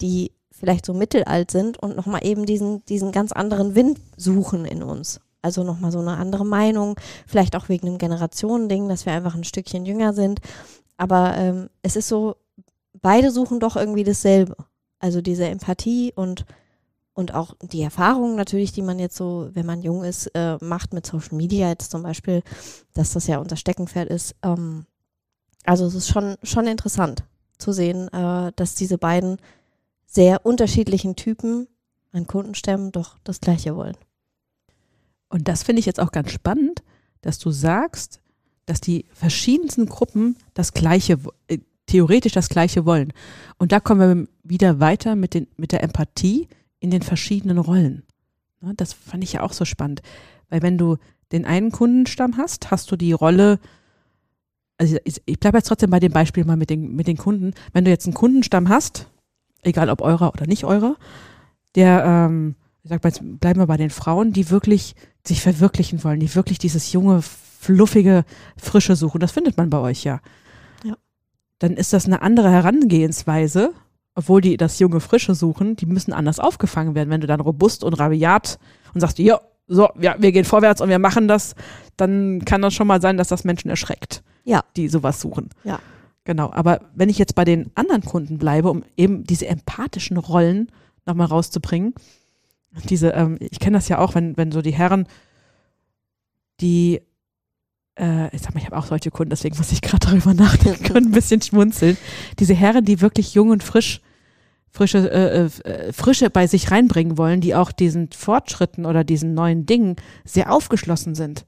die 0.00 0.32
vielleicht 0.50 0.86
so 0.86 0.94
mittelalt 0.94 1.50
sind 1.50 1.78
und 1.78 1.96
nochmal 1.96 2.26
eben 2.26 2.46
diesen, 2.46 2.84
diesen 2.86 3.12
ganz 3.12 3.32
anderen 3.32 3.74
Wind 3.74 4.00
suchen 4.16 4.64
in 4.64 4.82
uns. 4.82 5.20
Also 5.40 5.62
nochmal 5.62 5.92
so 5.92 6.00
eine 6.00 6.16
andere 6.16 6.44
Meinung, 6.44 6.98
vielleicht 7.26 7.54
auch 7.54 7.68
wegen 7.68 7.86
einem 7.86 7.98
Generationending, 7.98 8.88
dass 8.88 9.06
wir 9.06 9.12
einfach 9.12 9.36
ein 9.36 9.44
Stückchen 9.44 9.86
jünger 9.86 10.12
sind. 10.12 10.40
Aber 10.96 11.36
ähm, 11.36 11.68
es 11.82 11.94
ist 11.94 12.08
so 12.08 12.36
beide 13.00 13.30
suchen 13.30 13.60
doch 13.60 13.76
irgendwie 13.76 14.04
dasselbe. 14.04 14.56
Also 14.98 15.20
diese 15.20 15.46
Empathie 15.46 16.12
und, 16.14 16.44
und 17.14 17.34
auch 17.34 17.54
die 17.62 17.82
Erfahrungen 17.82 18.36
natürlich, 18.36 18.72
die 18.72 18.82
man 18.82 18.98
jetzt 18.98 19.16
so, 19.16 19.50
wenn 19.52 19.66
man 19.66 19.82
jung 19.82 20.04
ist, 20.04 20.26
äh, 20.34 20.58
macht 20.60 20.92
mit 20.92 21.06
Social 21.06 21.36
Media 21.36 21.68
jetzt 21.68 21.90
zum 21.90 22.02
Beispiel, 22.02 22.42
dass 22.94 23.12
das 23.12 23.26
ja 23.26 23.38
unser 23.38 23.56
Steckenpferd 23.56 24.08
ist. 24.08 24.34
Ähm, 24.42 24.86
also 25.64 25.86
es 25.86 25.94
ist 25.94 26.08
schon, 26.08 26.36
schon 26.42 26.66
interessant 26.66 27.24
zu 27.58 27.72
sehen, 27.72 28.08
äh, 28.12 28.52
dass 28.56 28.74
diese 28.74 28.98
beiden 28.98 29.38
sehr 30.06 30.44
unterschiedlichen 30.46 31.16
Typen 31.16 31.68
an 32.12 32.26
Kundenstämmen 32.26 32.92
doch 32.92 33.18
das 33.24 33.40
Gleiche 33.40 33.76
wollen. 33.76 33.96
Und 35.28 35.48
das 35.48 35.62
finde 35.62 35.80
ich 35.80 35.86
jetzt 35.86 36.00
auch 36.00 36.10
ganz 36.12 36.30
spannend, 36.30 36.82
dass 37.20 37.38
du 37.38 37.50
sagst, 37.50 38.20
dass 38.66 38.80
die 38.80 39.06
verschiedensten 39.12 39.86
Gruppen 39.86 40.36
das 40.54 40.72
Gleiche, 40.72 41.18
äh, 41.48 41.58
theoretisch 41.88 42.32
das 42.32 42.48
Gleiche 42.48 42.86
wollen. 42.86 43.12
Und 43.58 43.72
da 43.72 43.80
kommen 43.80 44.00
wir 44.00 44.28
wieder 44.48 44.78
weiter 44.78 45.16
mit, 45.16 45.34
den, 45.34 45.48
mit 45.56 45.72
der 45.72 45.82
Empathie 45.82 46.48
in 46.78 46.90
den 46.90 47.02
verschiedenen 47.02 47.58
Rollen. 47.58 48.04
Ne, 48.60 48.74
das 48.76 48.92
fand 48.92 49.24
ich 49.24 49.32
ja 49.32 49.42
auch 49.42 49.52
so 49.52 49.64
spannend. 49.64 50.02
Weil 50.48 50.62
wenn 50.62 50.78
du 50.78 50.96
den 51.32 51.44
einen 51.44 51.72
Kundenstamm 51.72 52.36
hast, 52.36 52.70
hast 52.70 52.90
du 52.90 52.96
die 52.96 53.12
Rolle, 53.12 53.58
also 54.78 54.96
ich, 55.04 55.40
bleibe 55.40 55.58
jetzt 55.58 55.68
trotzdem 55.68 55.90
bei 55.90 56.00
dem 56.00 56.12
Beispiel 56.12 56.44
mal 56.44 56.56
mit 56.56 56.70
den, 56.70 56.94
mit 56.94 57.06
den 57.06 57.16
Kunden. 57.16 57.52
Wenn 57.72 57.84
du 57.84 57.90
jetzt 57.90 58.06
einen 58.06 58.14
Kundenstamm 58.14 58.68
hast, 58.68 59.08
egal 59.62 59.90
ob 59.90 60.00
eurer 60.00 60.32
oder 60.32 60.46
nicht 60.46 60.64
eurer, 60.64 60.96
der, 61.74 62.04
ähm, 62.04 62.54
ich 62.82 62.90
sag 62.90 63.02
mal, 63.02 63.10
jetzt 63.10 63.20
bleiben 63.40 63.60
wir 63.60 63.66
bei 63.66 63.76
den 63.76 63.90
Frauen, 63.90 64.32
die 64.32 64.50
wirklich 64.50 64.94
sich 65.26 65.42
verwirklichen 65.42 66.02
wollen, 66.04 66.20
die 66.20 66.34
wirklich 66.34 66.58
dieses 66.58 66.92
junge, 66.92 67.22
fluffige, 67.22 68.24
frische 68.56 68.96
suchen. 68.96 69.20
Das 69.20 69.32
findet 69.32 69.56
man 69.56 69.68
bei 69.68 69.78
euch 69.78 70.04
ja. 70.04 70.20
Dann 71.58 71.72
ist 71.72 71.92
das 71.92 72.06
eine 72.06 72.22
andere 72.22 72.50
Herangehensweise, 72.50 73.72
obwohl 74.14 74.40
die 74.40 74.56
das 74.56 74.78
junge, 74.78 75.00
frische 75.00 75.34
suchen, 75.34 75.76
die 75.76 75.86
müssen 75.86 76.12
anders 76.12 76.38
aufgefangen 76.40 76.94
werden. 76.94 77.10
Wenn 77.10 77.20
du 77.20 77.26
dann 77.26 77.40
robust 77.40 77.84
und 77.84 77.94
rabiat 77.94 78.58
und 78.94 79.00
sagst, 79.00 79.18
ja, 79.18 79.40
so, 79.66 79.88
ja, 80.00 80.16
wir 80.18 80.32
gehen 80.32 80.44
vorwärts 80.44 80.80
und 80.80 80.88
wir 80.88 80.98
machen 80.98 81.28
das, 81.28 81.54
dann 81.96 82.44
kann 82.44 82.62
das 82.62 82.74
schon 82.74 82.86
mal 82.86 83.00
sein, 83.02 83.16
dass 83.16 83.28
das 83.28 83.44
Menschen 83.44 83.68
erschreckt, 83.68 84.22
Ja. 84.44 84.64
die 84.76 84.88
sowas 84.88 85.20
suchen. 85.20 85.50
Ja. 85.64 85.78
Genau. 86.24 86.50
Aber 86.52 86.80
wenn 86.94 87.08
ich 87.08 87.18
jetzt 87.18 87.34
bei 87.34 87.44
den 87.44 87.70
anderen 87.74 88.02
Kunden 88.02 88.38
bleibe, 88.38 88.70
um 88.70 88.82
eben 88.96 89.24
diese 89.24 89.46
empathischen 89.46 90.16
Rollen 90.16 90.70
nochmal 91.06 91.26
rauszubringen, 91.26 91.94
diese, 92.88 93.10
ähm, 93.10 93.36
ich 93.40 93.60
kenne 93.60 93.78
das 93.78 93.88
ja 93.88 93.98
auch, 93.98 94.14
wenn, 94.14 94.36
wenn 94.36 94.52
so 94.52 94.62
die 94.62 94.72
Herren, 94.74 95.06
die, 96.60 97.00
äh, 97.98 98.34
ich 98.34 98.42
sag 98.42 98.54
mal, 98.54 98.60
ich 98.60 98.66
habe 98.66 98.76
auch 98.76 98.86
solche 98.86 99.10
Kunden, 99.10 99.30
deswegen 99.30 99.56
muss 99.56 99.72
ich 99.72 99.80
gerade 99.80 100.06
darüber 100.06 100.34
nachdenken 100.34 100.96
und 100.96 101.06
ein 101.06 101.10
bisschen 101.10 101.42
schmunzeln. 101.42 101.96
Diese 102.38 102.54
Herren, 102.54 102.84
die 102.84 103.00
wirklich 103.00 103.34
jung 103.34 103.50
und 103.50 103.62
frisch, 103.62 104.00
frische, 104.70 105.10
äh, 105.10 105.44
äh, 105.46 105.92
Frische 105.92 106.30
bei 106.30 106.46
sich 106.46 106.70
reinbringen 106.70 107.18
wollen, 107.18 107.40
die 107.40 107.54
auch 107.54 107.72
diesen 107.72 108.10
Fortschritten 108.12 108.86
oder 108.86 109.04
diesen 109.04 109.34
neuen 109.34 109.66
Dingen 109.66 109.96
sehr 110.24 110.52
aufgeschlossen 110.52 111.14
sind. 111.14 111.44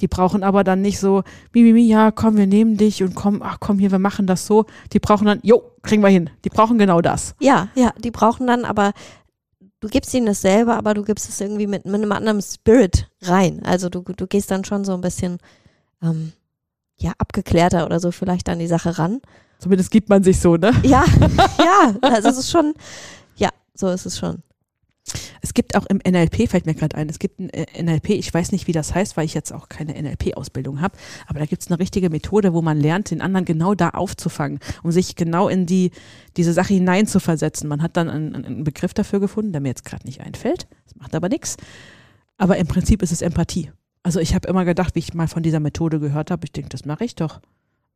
Die 0.00 0.08
brauchen 0.08 0.42
aber 0.42 0.64
dann 0.64 0.82
nicht 0.82 0.98
so, 0.98 1.22
Mimimi, 1.52 1.82
ja, 1.82 2.10
komm, 2.10 2.36
wir 2.36 2.46
nehmen 2.46 2.76
dich 2.76 3.02
und 3.02 3.14
komm, 3.14 3.40
ach 3.42 3.58
komm 3.60 3.78
hier, 3.78 3.92
wir 3.92 4.00
machen 4.00 4.26
das 4.26 4.46
so. 4.46 4.64
Die 4.92 4.98
brauchen 4.98 5.26
dann, 5.26 5.38
jo, 5.42 5.62
kriegen 5.82 6.02
wir 6.02 6.08
hin. 6.08 6.30
Die 6.44 6.48
brauchen 6.48 6.78
genau 6.78 7.00
das. 7.00 7.36
Ja, 7.40 7.68
ja, 7.76 7.92
die 8.02 8.10
brauchen 8.10 8.46
dann 8.48 8.64
aber, 8.64 8.92
du 9.80 9.88
gibst 9.88 10.12
ihnen 10.14 10.26
dasselbe, 10.26 10.74
aber 10.74 10.94
du 10.94 11.04
gibst 11.04 11.28
es 11.28 11.40
irgendwie 11.40 11.68
mit, 11.68 11.84
mit 11.84 11.94
einem 11.94 12.10
anderen 12.10 12.42
Spirit 12.42 13.10
rein. 13.20 13.60
Also 13.64 13.88
du, 13.90 14.00
du 14.02 14.26
gehst 14.26 14.50
dann 14.50 14.64
schon 14.64 14.84
so 14.84 14.94
ein 14.94 15.02
bisschen, 15.02 15.38
ähm, 16.02 16.32
ja, 16.98 17.12
abgeklärter 17.18 17.84
oder 17.86 18.00
so 18.00 18.10
vielleicht 18.10 18.48
an 18.48 18.58
die 18.58 18.66
Sache 18.66 18.98
ran. 18.98 19.20
Zumindest 19.58 19.90
gibt 19.90 20.08
man 20.08 20.22
sich 20.22 20.40
so, 20.40 20.56
ne? 20.56 20.72
Ja, 20.82 21.04
ja, 21.58 21.94
also 22.00 22.28
es 22.28 22.38
ist 22.38 22.50
schon, 22.50 22.74
ja, 23.36 23.50
so 23.74 23.88
ist 23.88 24.06
es 24.06 24.18
schon. 24.18 24.42
Es 25.40 25.52
gibt 25.52 25.76
auch 25.76 25.84
im 25.86 25.98
NLP, 25.98 26.48
fällt 26.48 26.64
mir 26.66 26.74
gerade 26.74 26.96
ein, 26.96 27.08
es 27.08 27.18
gibt 27.18 27.40
ein 27.40 27.50
äh, 27.50 27.82
NLP, 27.82 28.10
ich 28.10 28.32
weiß 28.32 28.52
nicht, 28.52 28.68
wie 28.68 28.72
das 28.72 28.94
heißt, 28.94 29.16
weil 29.16 29.24
ich 29.24 29.34
jetzt 29.34 29.52
auch 29.52 29.68
keine 29.68 30.00
NLP-Ausbildung 30.00 30.80
habe, 30.80 30.96
aber 31.26 31.40
da 31.40 31.46
gibt 31.46 31.62
es 31.62 31.68
eine 31.68 31.80
richtige 31.80 32.08
Methode, 32.08 32.52
wo 32.54 32.62
man 32.62 32.78
lernt, 32.78 33.10
den 33.10 33.20
anderen 33.20 33.44
genau 33.44 33.74
da 33.74 33.90
aufzufangen, 33.90 34.60
um 34.84 34.92
sich 34.92 35.16
genau 35.16 35.48
in 35.48 35.66
die, 35.66 35.90
diese 36.36 36.52
Sache 36.52 36.74
hineinzuversetzen. 36.74 37.68
Man 37.68 37.82
hat 37.82 37.96
dann 37.96 38.08
einen, 38.08 38.34
einen 38.34 38.64
Begriff 38.64 38.94
dafür 38.94 39.18
gefunden, 39.18 39.50
der 39.50 39.60
mir 39.60 39.68
jetzt 39.68 39.84
gerade 39.84 40.06
nicht 40.06 40.20
einfällt, 40.20 40.68
das 40.84 40.94
macht 40.94 41.14
aber 41.16 41.28
nichts. 41.28 41.56
Aber 42.38 42.56
im 42.56 42.68
Prinzip 42.68 43.02
ist 43.02 43.12
es 43.12 43.22
Empathie. 43.22 43.70
Also 44.02 44.20
ich 44.20 44.34
habe 44.34 44.48
immer 44.48 44.64
gedacht, 44.64 44.94
wie 44.94 45.00
ich 45.00 45.14
mal 45.14 45.28
von 45.28 45.42
dieser 45.42 45.60
Methode 45.60 46.00
gehört 46.00 46.30
habe, 46.30 46.44
ich 46.44 46.52
denke, 46.52 46.70
das 46.70 46.84
mache 46.84 47.04
ich 47.04 47.14
doch. 47.14 47.40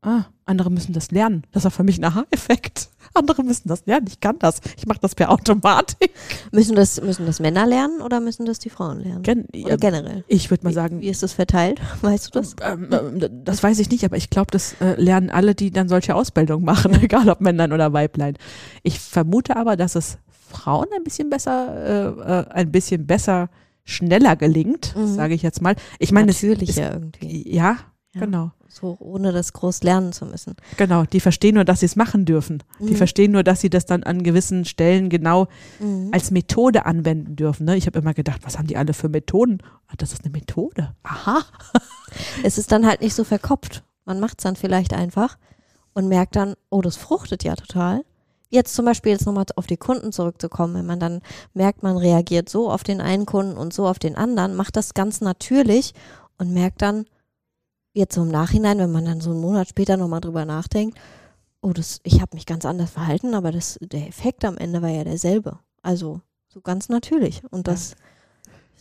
Ah, 0.02 0.26
andere 0.44 0.70
müssen 0.70 0.92
das 0.92 1.10
lernen. 1.10 1.42
Das 1.50 1.64
war 1.64 1.72
für 1.72 1.82
mich 1.82 1.98
ein 1.98 2.04
Aha-Effekt. 2.04 2.90
Andere 3.14 3.42
müssen 3.42 3.68
das 3.68 3.86
lernen. 3.86 4.06
Ich 4.08 4.20
kann 4.20 4.38
das. 4.38 4.60
Ich 4.76 4.86
mache 4.86 5.00
das 5.00 5.16
per 5.16 5.30
Automatik. 5.32 6.12
Müssen 6.52 6.76
das, 6.76 7.00
müssen 7.00 7.26
das 7.26 7.40
Männer 7.40 7.66
lernen 7.66 8.00
oder 8.02 8.20
müssen 8.20 8.46
das 8.46 8.60
die 8.60 8.70
Frauen 8.70 9.00
lernen? 9.00 9.22
Gen 9.22 9.46
Oder 9.46 9.70
ja, 9.70 9.76
generell? 9.76 10.24
ich 10.28 10.48
würde 10.50 10.62
mal 10.62 10.70
Wie, 10.70 10.74
sagen, 10.74 11.00
wie 11.00 11.08
ist 11.08 11.24
das 11.24 11.32
verteilt? 11.32 11.80
Weißt 12.02 12.26
du 12.26 12.38
das? 12.38 12.54
ähm, 12.62 12.88
ähm, 12.92 13.44
das 13.44 13.64
weiß 13.64 13.80
ich 13.80 13.90
nicht, 13.90 14.04
aber 14.04 14.16
ich 14.16 14.30
glaube, 14.30 14.52
das 14.52 14.74
äh, 14.80 15.00
lernen 15.00 15.30
alle, 15.30 15.56
die 15.56 15.72
dann 15.72 15.88
solche 15.88 16.14
Ausbildungen 16.14 16.64
machen, 16.64 16.94
egal 17.02 17.28
ob 17.28 17.40
Männern 17.40 17.72
oder 17.72 17.92
Weiblein. 17.92 18.36
Ich 18.84 19.00
vermute 19.00 19.56
aber, 19.56 19.76
dass 19.76 19.96
es 19.96 20.18
Frauen 20.48 20.86
ein 20.94 21.02
bisschen 21.02 21.30
besser, 21.30 21.74
äh, 21.74 22.40
äh, 22.42 22.50
ein 22.50 22.70
bisschen 22.70 23.06
besser, 23.08 23.48
schneller 23.86 24.36
gelingt, 24.36 24.94
Mhm. 24.94 25.06
sage 25.14 25.32
ich 25.32 25.40
jetzt 25.42 25.62
mal. 25.62 25.74
Ich 25.98 26.12
meine, 26.12 26.30
es 26.32 26.42
Natürlich 26.42 26.68
ist, 26.70 26.76
ja 26.78 26.92
irgendwie. 26.92 27.50
ja, 27.50 27.78
Ja. 28.12 28.20
genau. 28.20 28.50
So 28.68 28.94
ohne 28.98 29.32
das 29.32 29.54
groß 29.54 29.82
lernen 29.84 30.12
zu 30.12 30.26
müssen. 30.26 30.54
Genau, 30.76 31.04
die 31.04 31.20
verstehen 31.20 31.54
nur, 31.54 31.64
dass 31.64 31.80
sie 31.80 31.86
es 31.86 31.96
machen 31.96 32.26
dürfen. 32.26 32.62
Die 32.80 32.92
Mhm. 32.92 32.96
verstehen 32.96 33.32
nur, 33.32 33.42
dass 33.42 33.62
sie 33.62 33.70
das 33.70 33.86
dann 33.86 34.02
an 34.02 34.22
gewissen 34.22 34.66
Stellen 34.66 35.08
genau 35.08 35.46
Mhm. 35.80 36.10
als 36.12 36.30
Methode 36.30 36.84
anwenden 36.84 37.36
dürfen. 37.36 37.64
Ne? 37.64 37.76
Ich 37.78 37.86
habe 37.86 37.98
immer 37.98 38.12
gedacht, 38.12 38.40
was 38.44 38.58
haben 38.58 38.66
die 38.66 38.76
alle 38.76 38.92
für 38.92 39.08
Methoden? 39.08 39.62
Ah, 39.86 39.94
das 39.96 40.12
ist 40.12 40.24
eine 40.24 40.32
Methode. 40.32 40.94
Aha. 41.04 41.42
Es 42.44 42.58
ist 42.58 42.70
dann 42.72 42.86
halt 42.86 43.00
nicht 43.00 43.14
so 43.14 43.24
verkopft. 43.24 43.82
Man 44.04 44.20
macht 44.20 44.38
es 44.38 44.42
dann 44.44 44.56
vielleicht 44.56 44.92
einfach 44.94 45.38
und 45.94 46.08
merkt 46.08 46.36
dann, 46.36 46.54
oh, 46.70 46.80
das 46.82 46.96
fruchtet 46.96 47.44
ja 47.44 47.54
total. 47.56 48.04
Jetzt 48.48 48.74
zum 48.74 48.84
Beispiel 48.84 49.12
jetzt 49.12 49.26
nochmal 49.26 49.44
auf 49.56 49.66
die 49.66 49.76
Kunden 49.76 50.12
zurückzukommen, 50.12 50.74
wenn 50.74 50.86
man 50.86 51.00
dann 51.00 51.20
merkt, 51.52 51.82
man 51.82 51.96
reagiert 51.96 52.48
so 52.48 52.70
auf 52.70 52.84
den 52.84 53.00
einen 53.00 53.26
Kunden 53.26 53.56
und 53.56 53.72
so 53.72 53.86
auf 53.88 53.98
den 53.98 54.14
anderen, 54.16 54.54
macht 54.54 54.76
das 54.76 54.94
ganz 54.94 55.20
natürlich 55.20 55.94
und 56.38 56.52
merkt 56.52 56.82
dann, 56.82 57.06
jetzt 57.92 58.14
so 58.14 58.22
im 58.22 58.28
Nachhinein, 58.28 58.78
wenn 58.78 58.92
man 58.92 59.06
dann 59.06 59.20
so 59.20 59.30
einen 59.30 59.40
Monat 59.40 59.68
später 59.68 59.96
nochmal 59.96 60.20
drüber 60.20 60.44
nachdenkt, 60.44 60.98
oh, 61.62 61.72
das, 61.72 62.00
ich 62.04 62.20
habe 62.20 62.36
mich 62.36 62.46
ganz 62.46 62.64
anders 62.64 62.90
verhalten, 62.90 63.34
aber 63.34 63.50
das, 63.50 63.78
der 63.80 64.06
Effekt 64.06 64.44
am 64.44 64.58
Ende 64.58 64.82
war 64.82 64.90
ja 64.90 65.02
derselbe. 65.02 65.58
Also 65.82 66.20
so 66.48 66.60
ganz 66.60 66.88
natürlich. 66.88 67.42
Und 67.50 67.66
Ja. 67.66 67.72
das 67.72 67.80
ist 67.82 67.96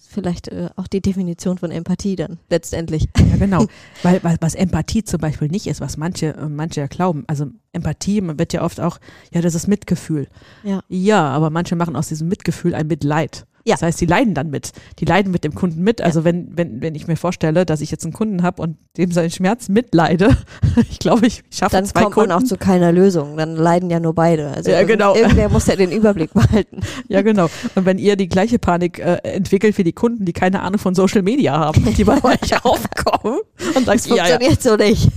vielleicht 0.10 0.48
äh, 0.48 0.70
auch 0.76 0.88
die 0.88 1.02
Definition 1.02 1.58
von 1.58 1.72
Empathie 1.72 2.16
dann 2.16 2.40
letztendlich. 2.50 3.08
Ja, 3.18 3.38
genau. 3.38 3.66
Weil, 4.04 4.24
weil 4.24 4.38
was 4.42 4.56
Empathie 4.56 5.04
zum 5.04 5.20
Beispiel 5.20 5.48
nicht 5.48 5.68
ist, 5.68 5.82
was 5.82 5.98
manche, 5.98 6.36
äh, 6.36 6.48
manche 6.48 6.82
ja 6.82 6.88
glauben. 6.88 7.24
Also 7.28 7.48
Empathie 7.72 8.22
man 8.22 8.40
wird 8.40 8.54
ja 8.54 8.64
oft 8.64 8.80
auch, 8.80 9.00
ja, 9.34 9.42
das 9.42 9.56
ist 9.56 9.68
Mitgefühl. 9.68 10.28
Ja. 10.64 10.82
Ja, 10.88 11.30
aber 11.30 11.50
manche 11.50 11.76
machen 11.76 11.96
aus 11.96 12.08
diesem 12.08 12.28
Mitgefühl 12.28 12.76
ein 12.76 12.88
Mitleid. 12.88 13.46
Ja. 13.68 13.74
Das 13.74 13.82
heißt, 13.82 14.00
die 14.00 14.06
leiden 14.06 14.36
dann 14.36 14.52
mit. 14.52 14.72
Die 15.00 15.06
leiden 15.06 15.32
mit 15.32 15.44
dem 15.44 15.56
Kunden 15.56 15.82
mit. 15.82 16.00
Also 16.00 16.24
wenn, 16.24 16.56
wenn, 16.56 16.82
wenn 16.82 16.94
ich 16.94 17.08
mir 17.08 17.16
vorstelle, 17.16 17.66
dass 17.66 17.82
ich 17.82 17.90
jetzt 17.90 18.04
einen 18.04 18.14
Kunden 18.14 18.44
habe 18.44 18.62
und 18.62 18.78
dem 18.98 19.12
seinen 19.12 19.32
Schmerz 19.32 19.70
mitleide, 19.70 20.38
ich 20.92 21.00
glaube, 21.00 21.26
ich 21.26 21.42
schaffe 21.50 21.76
Dann 21.76 21.86
zwei 21.86 22.04
kommt 22.04 22.14
Kunden. 22.14 22.30
man 22.30 22.44
auch 22.44 22.46
zu 22.46 22.58
keiner 22.58 22.92
Lösung. 22.92 23.38
Dann 23.38 23.56
leiden 23.56 23.90
ja 23.90 24.00
nur 24.00 24.14
beide. 24.14 24.50
Also 24.52 24.70
Ja, 24.70 24.84
genau. 24.84 25.16
Irgendwer 25.16 25.50
muss 25.50 25.66
ja 25.66 25.76
den 25.76 25.92
Überblick 25.92 26.32
behalten. 26.34 26.82
Ja, 27.08 27.22
genau. 27.22 27.50
Und 27.76 27.86
wenn 27.86 27.98
ihr 27.98 28.16
die 28.16 28.28
gleiche 28.28 28.58
Panik 28.60 29.00
äh, 29.00 29.16
entwickelt 29.24 29.78
wie 29.78 29.84
die 29.84 29.94
Kunden, 29.94 30.26
die 30.26 30.34
keine 30.34 30.62
Ahnung 30.62 30.80
von 30.80 30.96
Social 30.96 31.22
Media 31.22 31.58
haben, 31.58 31.94
die 31.96 32.04
bei 32.04 32.16
euch 32.24 32.64
aufkommen 32.66 33.40
und 33.76 33.88
Das 33.88 34.04
sagt, 34.04 34.18
ja, 34.18 34.28
ja, 34.28 34.40
funktioniert 34.40 34.62
so 34.64 34.76
nicht. 34.76 35.10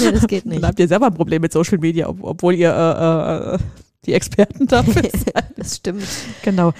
nee, 0.00 0.12
das 0.12 0.26
geht 0.26 0.46
nicht. 0.46 0.62
dann 0.62 0.68
habt 0.68 0.78
ihr 0.80 0.88
selber 0.88 1.06
ein 1.06 1.14
Problem 1.14 1.42
mit 1.42 1.52
Social 1.52 1.78
Media, 1.78 2.08
ob, 2.08 2.22
obwohl 2.22 2.54
ihr 2.54 2.70
äh, 2.70 3.54
äh, 3.54 3.58
die 4.06 4.12
Experten 4.14 4.66
dafür 4.66 5.02
seid. 5.02 5.44
das 5.56 5.76
stimmt. 5.76 6.04
Genau. 6.42 6.72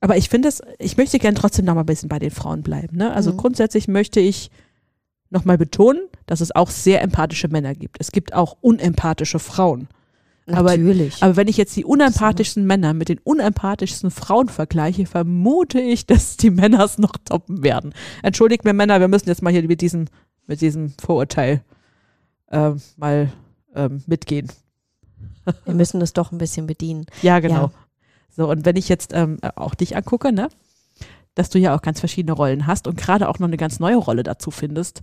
Aber 0.00 0.16
ich 0.16 0.28
finde 0.28 0.48
es, 0.48 0.62
ich 0.78 0.96
möchte 0.96 1.18
gerne 1.18 1.36
trotzdem 1.38 1.64
noch 1.64 1.74
mal 1.74 1.80
ein 1.80 1.86
bisschen 1.86 2.08
bei 2.08 2.18
den 2.18 2.30
Frauen 2.30 2.62
bleiben. 2.62 2.96
Ne? 2.96 3.12
Also 3.12 3.32
Mhm. 3.32 3.36
grundsätzlich 3.38 3.88
möchte 3.88 4.20
ich 4.20 4.50
noch 5.30 5.44
mal 5.44 5.58
betonen, 5.58 6.00
dass 6.26 6.40
es 6.40 6.54
auch 6.54 6.70
sehr 6.70 7.02
empathische 7.02 7.48
Männer 7.48 7.74
gibt. 7.74 7.96
Es 7.98 8.12
gibt 8.12 8.32
auch 8.34 8.56
unempathische 8.60 9.38
Frauen. 9.38 9.88
Aber- 10.48 10.76
Natürlich. 10.76 11.20
Aber 11.24 11.34
wenn 11.36 11.48
ich 11.48 11.56
jetzt 11.56 11.74
die 11.74 11.84
unempathischsten 11.84 12.64
Männer 12.66 12.94
mit 12.94 13.08
den 13.08 13.18
unempathischsten 13.24 14.12
Frauen 14.12 14.48
vergleiche, 14.48 15.04
vermute 15.06 15.80
ich, 15.80 16.06
dass 16.06 16.36
die 16.36 16.50
Männer 16.50 16.84
es 16.84 16.98
noch 16.98 17.16
toppen 17.24 17.64
werden. 17.64 17.92
Entschuldigt 18.22 18.64
mir 18.64 18.72
Männer, 18.72 19.00
wir 19.00 19.08
müssen 19.08 19.28
jetzt 19.28 19.42
mal 19.42 19.52
hier 19.52 19.64
mit 19.66 19.80
diesem, 19.80 20.04
mit 20.46 20.60
diesem 20.60 20.92
Vorurteil 21.00 21.62
ähm, 22.52 22.80
mal 22.96 23.32
ähm, 23.74 24.04
mitgehen. 24.06 24.48
Wir 25.64 25.74
müssen 25.74 25.98
das 26.00 26.12
doch 26.12 26.30
ein 26.32 26.38
bisschen 26.38 26.66
bedienen. 26.68 27.06
Ja, 27.22 27.40
genau. 27.40 27.54
Ja. 27.66 27.70
So, 28.36 28.50
und 28.50 28.66
wenn 28.66 28.76
ich 28.76 28.88
jetzt 28.88 29.12
ähm, 29.14 29.38
auch 29.56 29.74
dich 29.74 29.96
angucke, 29.96 30.30
ne, 30.30 30.48
dass 31.34 31.50
du 31.50 31.58
ja 31.58 31.74
auch 31.74 31.82
ganz 31.82 32.00
verschiedene 32.00 32.32
Rollen 32.32 32.66
hast 32.66 32.86
und 32.86 32.96
gerade 32.96 33.28
auch 33.28 33.38
noch 33.38 33.48
eine 33.48 33.56
ganz 33.56 33.80
neue 33.80 33.96
Rolle 33.96 34.22
dazu 34.22 34.50
findest, 34.50 35.02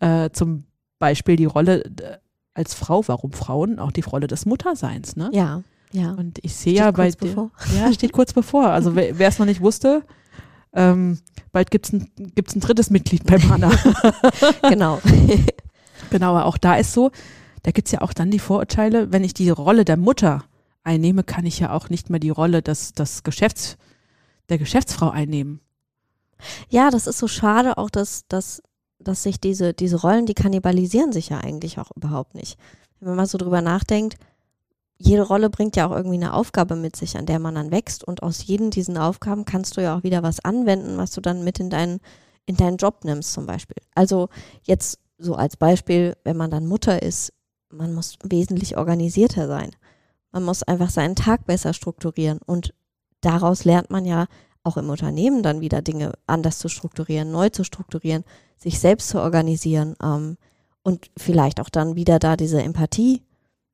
äh, 0.00 0.30
zum 0.30 0.64
Beispiel 0.98 1.36
die 1.36 1.46
Rolle 1.46 1.84
äh, 1.84 2.18
als 2.54 2.74
Frau, 2.74 3.02
warum 3.06 3.32
Frauen, 3.32 3.78
auch 3.78 3.92
die 3.92 4.02
Rolle 4.02 4.26
des 4.26 4.46
Mutterseins. 4.46 5.16
Ne? 5.16 5.30
Ja, 5.32 5.62
ja. 5.92 6.12
Und 6.12 6.38
ich 6.42 6.54
sehe 6.54 6.74
ja 6.74 6.90
bei 6.90 7.04
kurz 7.04 7.16
bevor. 7.16 7.50
dir, 7.70 7.80
ja, 7.80 7.92
steht 7.92 8.12
kurz 8.12 8.32
bevor. 8.32 8.68
Also 8.68 8.94
wer 8.94 9.18
wer 9.18 9.28
es 9.28 9.38
noch 9.38 9.46
nicht 9.46 9.60
wusste, 9.60 10.02
ähm, 10.74 11.18
bald 11.52 11.70
gibt 11.70 11.86
es 11.86 11.92
ein, 11.92 12.10
gibt's 12.34 12.54
ein 12.54 12.60
drittes 12.60 12.90
Mitglied 12.90 13.24
bei 13.24 13.38
Mana. 13.38 13.70
genau. 14.68 15.00
genau, 16.10 16.30
aber 16.30 16.44
auch 16.44 16.58
da 16.58 16.76
ist 16.76 16.92
so, 16.92 17.10
da 17.62 17.70
gibt 17.70 17.88
es 17.88 17.92
ja 17.92 18.02
auch 18.02 18.12
dann 18.12 18.30
die 18.30 18.38
Vorurteile, 18.38 19.12
wenn 19.12 19.24
ich 19.24 19.34
die 19.34 19.50
Rolle 19.50 19.84
der 19.84 19.96
Mutter 19.96 20.44
einnehme, 20.86 21.24
kann 21.24 21.44
ich 21.44 21.58
ja 21.58 21.72
auch 21.72 21.90
nicht 21.90 22.10
mehr 22.10 22.20
die 22.20 22.30
Rolle 22.30 22.62
des, 22.62 22.92
des 22.92 23.22
Geschäfts, 23.22 23.76
der 24.48 24.58
Geschäftsfrau 24.58 25.10
einnehmen. 25.10 25.60
Ja, 26.68 26.90
das 26.90 27.06
ist 27.06 27.18
so 27.18 27.28
schade 27.28 27.78
auch, 27.78 27.90
dass, 27.90 28.26
dass, 28.28 28.62
dass 28.98 29.22
sich 29.22 29.40
diese, 29.40 29.72
diese 29.72 30.00
Rollen, 30.00 30.26
die 30.26 30.34
kannibalisieren 30.34 31.12
sich 31.12 31.30
ja 31.30 31.38
eigentlich 31.38 31.78
auch 31.78 31.90
überhaupt 31.96 32.34
nicht. 32.34 32.58
Wenn 33.00 33.08
man 33.08 33.16
mal 33.16 33.26
so 33.26 33.38
drüber 33.38 33.62
nachdenkt, 33.62 34.16
jede 34.98 35.22
Rolle 35.22 35.50
bringt 35.50 35.76
ja 35.76 35.86
auch 35.86 35.94
irgendwie 35.94 36.16
eine 36.16 36.32
Aufgabe 36.32 36.76
mit 36.76 36.96
sich, 36.96 37.16
an 37.18 37.26
der 37.26 37.38
man 37.38 37.54
dann 37.54 37.70
wächst. 37.70 38.04
Und 38.04 38.22
aus 38.22 38.46
jedem 38.46 38.70
diesen 38.70 38.96
Aufgaben 38.96 39.44
kannst 39.44 39.76
du 39.76 39.82
ja 39.82 39.96
auch 39.96 40.02
wieder 40.02 40.22
was 40.22 40.40
anwenden, 40.40 40.96
was 40.96 41.10
du 41.10 41.20
dann 41.20 41.44
mit 41.44 41.60
in 41.60 41.68
deinen, 41.68 42.00
in 42.46 42.56
deinen 42.56 42.78
Job 42.78 43.04
nimmst 43.04 43.32
zum 43.32 43.46
Beispiel. 43.46 43.76
Also 43.94 44.28
jetzt 44.62 44.98
so 45.18 45.34
als 45.34 45.56
Beispiel, 45.56 46.16
wenn 46.24 46.36
man 46.36 46.50
dann 46.50 46.66
Mutter 46.66 47.02
ist, 47.02 47.32
man 47.70 47.94
muss 47.94 48.16
wesentlich 48.22 48.76
organisierter 48.76 49.46
sein. 49.48 49.70
Man 50.36 50.44
muss 50.44 50.62
einfach 50.62 50.90
seinen 50.90 51.16
Tag 51.16 51.46
besser 51.46 51.72
strukturieren. 51.72 52.40
Und 52.44 52.74
daraus 53.22 53.64
lernt 53.64 53.88
man 53.88 54.04
ja 54.04 54.26
auch 54.64 54.76
im 54.76 54.90
Unternehmen 54.90 55.42
dann 55.42 55.62
wieder 55.62 55.80
Dinge 55.80 56.12
anders 56.26 56.58
zu 56.58 56.68
strukturieren, 56.68 57.30
neu 57.30 57.48
zu 57.48 57.64
strukturieren, 57.64 58.22
sich 58.58 58.78
selbst 58.78 59.08
zu 59.08 59.18
organisieren 59.18 59.96
ähm, 60.02 60.36
und 60.82 61.10
vielleicht 61.16 61.58
auch 61.58 61.70
dann 61.70 61.96
wieder 61.96 62.18
da 62.18 62.36
diese 62.36 62.62
Empathie 62.62 63.22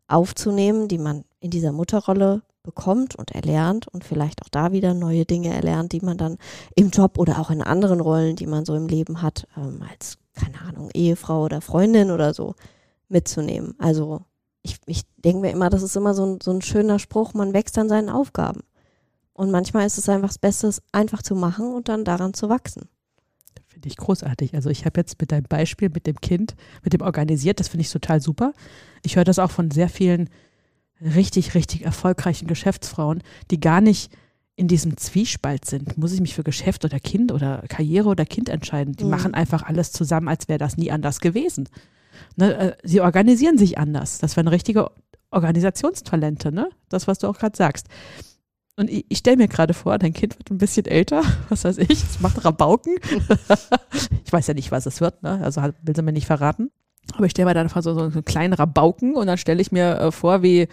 aufzunehmen, 0.06 0.86
die 0.86 0.98
man 0.98 1.24
in 1.40 1.50
dieser 1.50 1.72
Mutterrolle 1.72 2.42
bekommt 2.62 3.16
und 3.16 3.32
erlernt 3.32 3.88
und 3.88 4.04
vielleicht 4.04 4.40
auch 4.44 4.48
da 4.48 4.70
wieder 4.70 4.94
neue 4.94 5.24
Dinge 5.24 5.52
erlernt, 5.52 5.90
die 5.90 6.00
man 6.00 6.16
dann 6.16 6.38
im 6.76 6.90
Job 6.90 7.18
oder 7.18 7.40
auch 7.40 7.50
in 7.50 7.60
anderen 7.60 8.00
Rollen, 8.00 8.36
die 8.36 8.46
man 8.46 8.64
so 8.64 8.76
im 8.76 8.86
Leben 8.86 9.20
hat, 9.20 9.48
ähm, 9.56 9.82
als, 9.90 10.16
keine 10.34 10.60
Ahnung, 10.60 10.90
Ehefrau 10.94 11.42
oder 11.42 11.60
Freundin 11.60 12.12
oder 12.12 12.32
so 12.32 12.54
mitzunehmen. 13.08 13.74
Also 13.78 14.22
ich, 14.62 14.76
ich 14.86 15.02
denke 15.16 15.40
mir 15.40 15.50
immer, 15.50 15.70
das 15.70 15.82
ist 15.82 15.96
immer 15.96 16.14
so 16.14 16.24
ein, 16.24 16.38
so 16.42 16.52
ein 16.52 16.62
schöner 16.62 16.98
Spruch, 16.98 17.34
man 17.34 17.52
wächst 17.52 17.76
an 17.78 17.88
seinen 17.88 18.08
Aufgaben. 18.08 18.60
Und 19.34 19.50
manchmal 19.50 19.86
ist 19.86 19.98
es 19.98 20.08
einfach 20.08 20.28
das 20.28 20.38
Beste, 20.38 20.68
es 20.68 20.82
einfach 20.92 21.22
zu 21.22 21.34
machen 21.34 21.72
und 21.72 21.88
dann 21.88 22.04
daran 22.04 22.34
zu 22.34 22.48
wachsen. 22.48 22.88
Finde 23.66 23.88
ich 23.88 23.96
großartig. 23.96 24.54
Also 24.54 24.68
ich 24.70 24.84
habe 24.84 25.00
jetzt 25.00 25.18
mit 25.20 25.32
deinem 25.32 25.46
Beispiel 25.48 25.88
mit 25.88 26.06
dem 26.06 26.20
Kind, 26.20 26.54
mit 26.84 26.92
dem 26.92 27.00
organisiert, 27.00 27.58
das 27.58 27.68
finde 27.68 27.82
ich 27.82 27.90
total 27.90 28.20
super. 28.20 28.52
Ich 29.02 29.16
höre 29.16 29.24
das 29.24 29.38
auch 29.38 29.50
von 29.50 29.70
sehr 29.70 29.88
vielen 29.88 30.28
richtig, 31.00 31.54
richtig 31.54 31.84
erfolgreichen 31.84 32.46
Geschäftsfrauen, 32.46 33.22
die 33.50 33.58
gar 33.58 33.80
nicht 33.80 34.12
in 34.54 34.68
diesem 34.68 34.96
Zwiespalt 34.98 35.64
sind. 35.64 35.96
Muss 35.96 36.12
ich 36.12 36.20
mich 36.20 36.34
für 36.34 36.44
Geschäft 36.44 36.84
oder 36.84 37.00
Kind 37.00 37.32
oder 37.32 37.64
Karriere 37.68 38.10
oder 38.10 38.26
Kind 38.26 38.50
entscheiden? 38.50 38.94
Die 38.94 39.04
Mhm. 39.04 39.10
machen 39.10 39.34
einfach 39.34 39.62
alles 39.62 39.90
zusammen, 39.90 40.28
als 40.28 40.48
wäre 40.48 40.58
das 40.58 40.76
nie 40.76 40.90
anders 40.92 41.20
gewesen. 41.20 41.68
Ne, 42.36 42.54
äh, 42.56 42.76
sie 42.82 43.00
organisieren 43.00 43.58
sich 43.58 43.78
anders. 43.78 44.18
Das 44.18 44.36
wären 44.36 44.48
richtige 44.48 44.90
Organisationstalente, 45.30 46.52
ne? 46.52 46.68
Das, 46.88 47.06
was 47.08 47.18
du 47.18 47.28
auch 47.28 47.38
gerade 47.38 47.56
sagst. 47.56 47.86
Und 48.76 48.88
ich, 48.90 49.04
ich 49.08 49.18
stelle 49.18 49.36
mir 49.36 49.48
gerade 49.48 49.74
vor, 49.74 49.98
dein 49.98 50.12
Kind 50.14 50.38
wird 50.38 50.50
ein 50.50 50.58
bisschen 50.58 50.86
älter, 50.86 51.22
was 51.48 51.64
weiß 51.64 51.78
ich, 51.78 51.90
es 51.90 52.20
macht 52.20 52.44
Rabauken. 52.44 52.96
ich 54.24 54.32
weiß 54.32 54.46
ja 54.46 54.54
nicht, 54.54 54.70
was 54.72 54.86
es 54.86 55.00
wird, 55.00 55.22
ne? 55.22 55.40
Also 55.42 55.62
hat- 55.62 55.74
will 55.82 55.94
sie 55.94 56.02
mir 56.02 56.12
nicht 56.12 56.26
verraten. 56.26 56.70
Aber 57.14 57.26
ich 57.26 57.32
stelle 57.32 57.46
mir 57.48 57.54
dann 57.54 57.68
vor 57.68 57.82
so, 57.82 57.94
so 57.94 58.00
einen 58.02 58.24
kleinen 58.24 58.54
Rabauken 58.54 59.16
und 59.16 59.26
dann 59.26 59.36
stelle 59.38 59.60
ich 59.60 59.72
mir 59.72 59.98
äh, 59.98 60.12
vor, 60.12 60.42
wie 60.42 60.68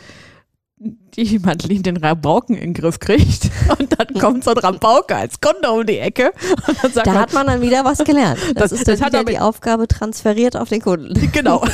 die 0.80 1.40
Madeline 1.40 1.82
den 1.84 1.98
Rabauken 1.98 2.56
in 2.56 2.70
den 2.70 2.74
Griff 2.74 3.00
kriegt 3.00 3.50
und 3.80 4.00
dann 4.00 4.14
kommt 4.20 4.44
so 4.46 4.52
ein 4.52 4.58
Rabauke 4.58 5.16
als 5.16 5.42
Kunde 5.42 5.70
um 5.72 5.86
die 5.86 5.98
Ecke 5.98 6.32
und 6.68 6.84
dann 6.84 6.92
sagt 6.94 7.08
Da 7.08 7.12
man, 7.14 7.22
hat 7.22 7.34
man 7.34 7.48
dann 7.48 7.62
wieder 7.62 7.84
was 7.84 7.98
gelernt. 8.00 8.40
Das, 8.56 8.70
Das- 8.70 8.72
ist 8.74 8.88
das 8.88 9.00
dann 9.00 9.06
hat 9.08 9.14
wieder 9.14 9.26
die 9.26 9.40
Aufgabe 9.40 9.88
transferiert 9.90 10.56
auf 10.56 10.70
den 10.70 10.82
Kunden. 10.82 11.14
genau, 11.34 11.66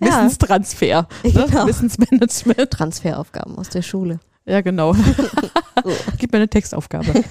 Ja, 0.00 0.24
Wissenstransfer, 0.24 1.08
ne? 1.22 1.32
Genau. 1.32 1.66
Wissensmanagement. 1.66 2.70
Transferaufgaben 2.70 3.56
aus 3.58 3.68
der 3.68 3.82
Schule. 3.82 4.18
Ja, 4.44 4.60
genau. 4.60 4.94
Gib 6.18 6.32
mir 6.32 6.38
eine 6.38 6.48
Textaufgabe. 6.48 7.24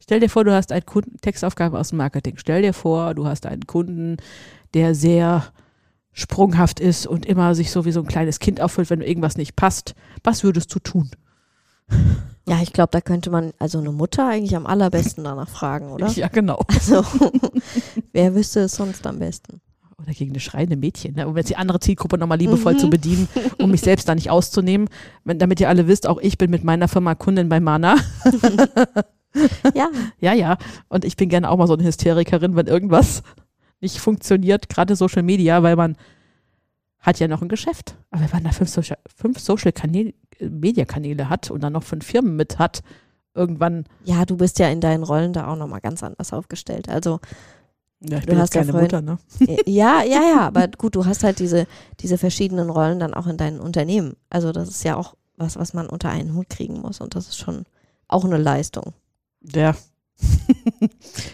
Stell 0.00 0.20
dir 0.20 0.28
vor, 0.28 0.44
du 0.44 0.52
hast 0.52 0.72
eine 0.72 0.82
Kunden 0.82 1.16
Textaufgabe 1.20 1.78
aus 1.78 1.88
dem 1.90 1.98
Marketing. 1.98 2.34
Stell 2.36 2.62
dir 2.62 2.72
vor, 2.72 3.14
du 3.14 3.26
hast 3.26 3.46
einen 3.46 3.66
Kunden, 3.66 4.16
der 4.74 4.94
sehr 4.94 5.44
sprunghaft 6.16 6.80
ist 6.80 7.06
und 7.06 7.26
immer 7.26 7.54
sich 7.54 7.70
so 7.70 7.84
wie 7.84 7.92
so 7.92 8.00
ein 8.00 8.06
kleines 8.06 8.38
Kind 8.38 8.62
auffüllt, 8.62 8.88
wenn 8.88 9.02
irgendwas 9.02 9.36
nicht 9.36 9.54
passt. 9.54 9.94
Was 10.24 10.44
würdest 10.44 10.74
du 10.74 10.78
tun? 10.78 11.10
Ja, 12.48 12.62
ich 12.62 12.72
glaube, 12.72 12.88
da 12.90 13.02
könnte 13.02 13.28
man 13.28 13.52
also 13.58 13.78
eine 13.78 13.92
Mutter 13.92 14.26
eigentlich 14.26 14.56
am 14.56 14.66
allerbesten 14.66 15.24
danach 15.24 15.48
fragen, 15.48 15.90
oder? 15.90 16.08
Ja, 16.08 16.28
genau. 16.28 16.62
Also, 16.68 17.04
wer 18.12 18.34
wüsste 18.34 18.60
es 18.60 18.72
sonst 18.72 19.06
am 19.06 19.18
besten? 19.18 19.60
Oder 19.98 20.12
gegen 20.12 20.30
eine 20.30 20.40
schreiende 20.40 20.76
Mädchen, 20.76 21.14
ne? 21.14 21.28
um 21.28 21.36
jetzt 21.36 21.50
die 21.50 21.56
andere 21.56 21.80
Zielgruppe 21.80 22.16
nochmal 22.16 22.38
liebevoll 22.38 22.78
zu 22.78 22.88
bedienen, 22.88 23.28
um 23.58 23.70
mich 23.70 23.82
selbst 23.82 24.08
da 24.08 24.14
nicht 24.14 24.30
auszunehmen. 24.30 24.88
Wenn, 25.24 25.38
damit 25.38 25.60
ihr 25.60 25.68
alle 25.68 25.86
wisst, 25.86 26.06
auch 26.06 26.18
ich 26.18 26.38
bin 26.38 26.50
mit 26.50 26.64
meiner 26.64 26.88
Firma 26.88 27.14
Kundin 27.14 27.48
bei 27.48 27.60
Mana. 27.60 27.96
Ja, 29.74 29.90
Ja, 30.18 30.32
ja. 30.32 30.56
Und 30.88 31.04
ich 31.04 31.14
bin 31.14 31.28
gerne 31.28 31.50
auch 31.50 31.58
mal 31.58 31.66
so 31.66 31.74
eine 31.74 31.84
Hysterikerin, 31.84 32.56
wenn 32.56 32.68
irgendwas 32.68 33.22
nicht 33.80 33.98
funktioniert, 33.98 34.68
gerade 34.68 34.96
Social 34.96 35.22
Media, 35.22 35.62
weil 35.62 35.76
man 35.76 35.96
hat 36.98 37.18
ja 37.20 37.28
noch 37.28 37.42
ein 37.42 37.48
Geschäft. 37.48 37.96
Aber 38.10 38.22
wenn 38.22 38.30
man 38.30 38.44
da 38.44 38.50
fünf 38.50 38.70
Social, 38.70 38.98
fünf 39.14 39.38
Social 39.38 39.72
Kanäle, 39.72 40.14
Media 40.40 40.84
Kanäle 40.84 41.28
hat 41.28 41.50
und 41.50 41.62
dann 41.62 41.72
noch 41.72 41.84
fünf 41.84 42.04
Firmen 42.04 42.36
mit 42.36 42.58
hat, 42.58 42.82
irgendwann, 43.34 43.84
ja, 44.04 44.24
du 44.24 44.36
bist 44.36 44.58
ja 44.58 44.68
in 44.68 44.80
deinen 44.80 45.04
Rollen 45.04 45.32
da 45.32 45.46
auch 45.46 45.56
nochmal 45.56 45.80
ganz 45.80 46.02
anders 46.02 46.32
aufgestellt. 46.32 46.88
Also, 46.88 47.20
ja, 48.00 48.18
ich 48.18 48.24
Du 48.24 48.30
bin 48.32 48.38
hast 48.38 48.54
ja 48.54 48.64
keine 48.64 48.78
Mutter, 48.78 49.02
ne? 49.02 49.18
ja, 49.66 50.02
ja, 50.02 50.22
ja, 50.22 50.40
aber 50.40 50.68
gut, 50.68 50.96
du 50.96 51.06
hast 51.06 51.22
halt 51.22 51.38
diese, 51.38 51.66
diese 52.00 52.18
verschiedenen 52.18 52.70
Rollen 52.70 52.98
dann 52.98 53.14
auch 53.14 53.26
in 53.26 53.36
deinen 53.36 53.60
Unternehmen. 53.60 54.14
Also, 54.30 54.52
das 54.52 54.68
ist 54.68 54.84
ja 54.84 54.96
auch 54.96 55.14
was, 55.36 55.56
was 55.56 55.74
man 55.74 55.88
unter 55.88 56.10
einen 56.10 56.34
Hut 56.34 56.48
kriegen 56.48 56.80
muss. 56.80 57.00
Und 57.00 57.14
das 57.14 57.28
ist 57.28 57.38
schon 57.38 57.64
auch 58.08 58.24
eine 58.24 58.38
Leistung. 58.38 58.94
Ja. 59.42 59.74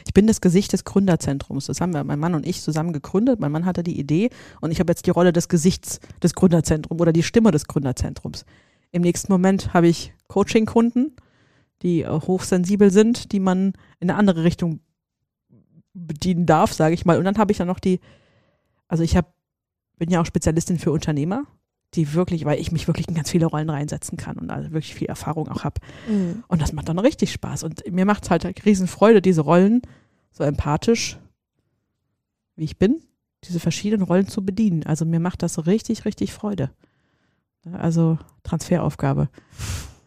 ich 0.06 0.14
bin 0.14 0.26
das 0.26 0.40
Gesicht 0.40 0.72
des 0.72 0.84
Gründerzentrums. 0.84 1.66
Das 1.66 1.80
haben 1.80 1.94
wir, 1.94 2.04
mein 2.04 2.18
Mann 2.18 2.34
und 2.34 2.46
ich 2.46 2.60
zusammen 2.62 2.92
gegründet. 2.92 3.40
Mein 3.40 3.52
Mann 3.52 3.64
hatte 3.64 3.82
die 3.82 3.98
Idee 3.98 4.30
und 4.60 4.70
ich 4.70 4.80
habe 4.80 4.90
jetzt 4.90 5.06
die 5.06 5.10
Rolle 5.10 5.32
des 5.32 5.48
Gesichts 5.48 6.00
des 6.22 6.34
Gründerzentrums 6.34 7.00
oder 7.00 7.12
die 7.12 7.22
Stimme 7.22 7.50
des 7.50 7.66
Gründerzentrums. 7.66 8.44
Im 8.90 9.02
nächsten 9.02 9.32
Moment 9.32 9.72
habe 9.72 9.88
ich 9.88 10.12
Coaching-Kunden, 10.28 11.16
die 11.82 12.02
äh, 12.02 12.08
hochsensibel 12.08 12.90
sind, 12.90 13.32
die 13.32 13.40
man 13.40 13.72
in 14.00 14.10
eine 14.10 14.16
andere 14.16 14.44
Richtung 14.44 14.80
bedienen 15.94 16.46
darf, 16.46 16.72
sage 16.72 16.94
ich 16.94 17.04
mal. 17.04 17.18
Und 17.18 17.24
dann 17.24 17.38
habe 17.38 17.52
ich 17.52 17.58
dann 17.58 17.68
noch 17.68 17.80
die, 17.80 18.00
also 18.88 19.02
ich 19.02 19.16
habe, 19.16 19.28
bin 19.96 20.10
ja 20.10 20.20
auch 20.20 20.26
Spezialistin 20.26 20.78
für 20.78 20.92
Unternehmer, 20.92 21.46
die 21.94 22.14
wirklich, 22.14 22.44
weil 22.44 22.58
ich 22.58 22.72
mich 22.72 22.86
wirklich 22.86 23.08
in 23.08 23.14
ganz 23.14 23.30
viele 23.30 23.46
Rollen 23.46 23.68
reinsetzen 23.68 24.16
kann 24.16 24.38
und 24.38 24.50
also 24.50 24.70
wirklich 24.72 24.94
viel 24.94 25.08
Erfahrung 25.08 25.48
auch 25.48 25.64
habe. 25.64 25.80
Mhm. 26.08 26.42
Und 26.48 26.62
das 26.62 26.72
macht 26.72 26.88
dann 26.88 26.98
richtig 26.98 27.32
Spaß. 27.32 27.64
Und 27.64 27.82
mir 27.90 28.06
macht 28.06 28.24
es 28.24 28.30
halt 28.30 28.64
riesen 28.64 28.86
Freude, 28.86 29.20
diese 29.20 29.42
Rollen 29.42 29.82
so 30.32 30.42
empathisch, 30.44 31.18
wie 32.56 32.64
ich 32.64 32.78
bin, 32.78 33.02
diese 33.44 33.60
verschiedenen 33.60 34.02
Rollen 34.02 34.26
zu 34.26 34.44
bedienen. 34.44 34.84
Also 34.84 35.04
mir 35.04 35.20
macht 35.20 35.42
das 35.42 35.66
richtig, 35.66 36.04
richtig 36.06 36.32
Freude. 36.32 36.70
Also 37.72 38.18
Transferaufgabe. 38.42 39.28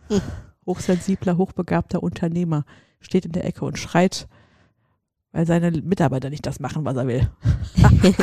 Hochsensibler, 0.66 1.38
hochbegabter 1.38 2.02
Unternehmer 2.02 2.66
steht 3.00 3.26
in 3.26 3.32
der 3.34 3.46
Ecke 3.46 3.66
und 3.66 3.78
schreit, 3.78 4.28
weil 5.32 5.46
seine 5.46 5.70
Mitarbeiter 5.70 6.32
nicht 6.32 6.48
das 6.48 6.60
machen, 6.60 6.86
was 6.86 6.98
er 6.98 7.08
will. 7.08 7.30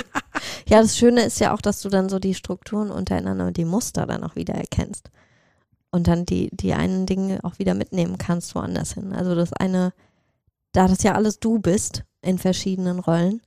Ja, 0.68 0.80
das 0.80 0.96
Schöne 0.96 1.22
ist 1.22 1.40
ja 1.40 1.54
auch, 1.54 1.60
dass 1.60 1.80
du 1.80 1.88
dann 1.88 2.08
so 2.08 2.18
die 2.18 2.34
Strukturen 2.34 2.90
untereinander 2.90 3.46
und 3.46 3.56
die 3.56 3.64
Muster 3.64 4.06
dann 4.06 4.24
auch 4.24 4.36
wieder 4.36 4.54
erkennst. 4.54 5.10
Und 5.90 6.08
dann 6.08 6.24
die, 6.24 6.48
die 6.52 6.72
einen 6.72 7.06
Dinge 7.06 7.40
auch 7.42 7.58
wieder 7.58 7.74
mitnehmen 7.74 8.16
kannst 8.16 8.54
woanders 8.54 8.94
hin. 8.94 9.12
Also 9.12 9.34
das 9.34 9.52
eine, 9.52 9.92
da 10.72 10.88
das 10.88 11.02
ja 11.02 11.14
alles 11.14 11.38
du 11.38 11.58
bist 11.58 12.04
in 12.22 12.38
verschiedenen 12.38 12.98
Rollen, 12.98 13.42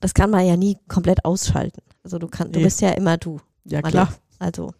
das 0.00 0.14
kann 0.14 0.30
man 0.30 0.46
ja 0.46 0.56
nie 0.56 0.78
komplett 0.88 1.24
ausschalten. 1.24 1.82
Also 2.04 2.18
du 2.18 2.28
kannst, 2.28 2.54
du 2.54 2.60
bist 2.60 2.80
ja 2.80 2.90
immer 2.90 3.18
du. 3.18 3.40
Ja, 3.64 3.82
klar. 3.82 4.12
Also, 4.38 4.72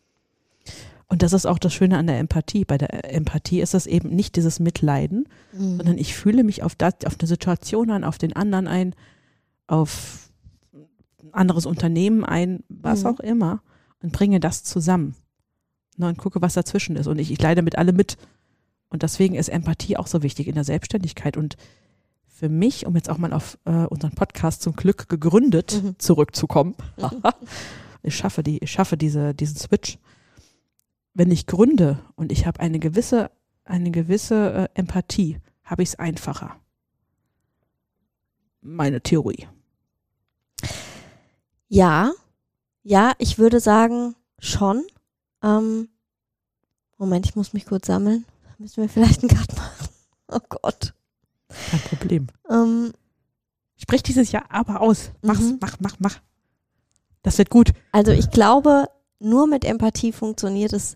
Und 1.09 1.23
das 1.23 1.33
ist 1.33 1.47
auch 1.47 1.59
das 1.59 1.75
Schöne 1.75 1.99
an 1.99 2.07
der 2.07 2.19
Empathie. 2.19 2.65
Bei 2.65 2.79
der 2.79 3.13
Empathie 3.13 3.61
ist 3.61 3.75
es 3.75 3.87
eben 3.87 4.11
nicht 4.11 4.37
dieses 4.37 4.61
Mitleiden, 4.61 5.29
mhm. 5.53 5.77
sondern 5.77 5.99
ich 5.99 6.15
fühle 6.15 6.45
mich 6.45 6.63
auf, 6.63 6.75
das, 6.75 6.95
auf 7.05 7.17
eine 7.19 7.27
Situation 7.27 7.91
ein, 7.91 8.05
auf 8.05 8.17
den 8.17 8.35
anderen 8.35 8.69
ein, 8.69 8.95
auf 9.67 10.30
anderes 11.33 11.67
Unternehmen 11.67 12.25
ein, 12.25 12.63
was 12.69 13.03
Mhm. 13.03 13.07
auch 13.07 13.21
immer 13.21 13.63
und 14.03 14.13
bringe 14.13 14.41
das 14.41 14.65
zusammen. 14.65 15.15
Ne, 15.97 16.09
und 16.09 16.19
gucke, 16.19 16.41
was 16.41 16.55
dazwischen 16.55 16.97
ist. 16.97 17.07
Und 17.07 17.19
ich, 17.19 17.31
ich 17.31 17.41
leide 17.43 17.63
mit 17.63 17.77
allem 17.77 17.95
mit. 17.97 18.17
Und 18.89 19.03
deswegen 19.03 19.35
ist 19.35 19.49
Empathie 19.49 19.97
auch 19.97 20.07
so 20.07 20.23
wichtig 20.23 20.47
in 20.49 20.55
der 20.55 20.65
Selbstständigkeit 20.65 21.37
und 21.37 21.57
für 22.27 22.49
mich, 22.49 22.87
um 22.87 22.97
jetzt 22.97 23.11
auch 23.11 23.19
mal 23.19 23.35
auf 23.35 23.59
äh, 23.67 23.85
unseren 23.85 24.13
Podcast 24.13 24.63
zum 24.63 24.75
Glück 24.75 25.09
gegründet 25.09 25.83
Mhm. 25.83 25.99
zurückzukommen, 25.99 26.75
ich 28.03 28.17
schaffe 28.17 28.43
die, 28.43 28.59
ich 28.59 28.71
schaffe 28.71 28.97
diese, 28.97 29.35
diesen 29.35 29.57
Switch. 29.57 29.99
Wenn 31.13 31.31
ich 31.31 31.47
gründe 31.47 31.99
und 32.15 32.33
ich 32.33 32.47
habe 32.47 32.61
eine 32.61 32.79
gewisse, 32.79 33.31
eine 33.65 33.91
gewisse 33.91 34.53
äh, 34.75 34.79
Empathie, 34.79 35.39
habe 35.65 35.83
ich 35.83 35.91
es 35.91 35.99
einfacher. 35.99 36.57
Meine 38.63 39.01
Theorie. 39.03 39.47
Ja, 41.71 42.13
ja, 42.83 43.13
ich 43.19 43.39
würde 43.39 43.61
sagen 43.61 44.17
schon. 44.41 44.85
Ähm, 45.43 45.89
Moment, 46.99 47.27
ich 47.27 47.37
muss 47.37 47.53
mich 47.53 47.65
kurz 47.65 47.87
sammeln. 47.87 48.25
Müssen 48.59 48.83
wir 48.83 48.89
vielleicht 48.89 49.23
einen 49.23 49.31
Cut 49.31 49.57
machen? 49.57 49.89
Oh 50.33 50.39
Gott. 50.49 50.95
Kein 51.71 51.81
Problem. 51.81 52.27
Ähm, 52.49 52.93
Sprich 53.77 54.03
dieses 54.05 54.31
Jahr 54.31 54.45
aber 54.51 54.81
aus. 54.81 55.11
Mach's, 55.23 55.41
Mhm. 55.41 55.59
mach, 55.61 55.77
mach, 55.81 55.97
mach. 55.99 56.21
Das 57.23 57.39
wird 57.39 57.51
gut. 57.51 57.73
also 57.93 58.13
ich 58.13 58.31
glaube, 58.31 58.85
nur 59.19 59.47
mit 59.49 59.65
Empathie 59.65 60.13
funktioniert 60.13 60.73
es 60.73 60.95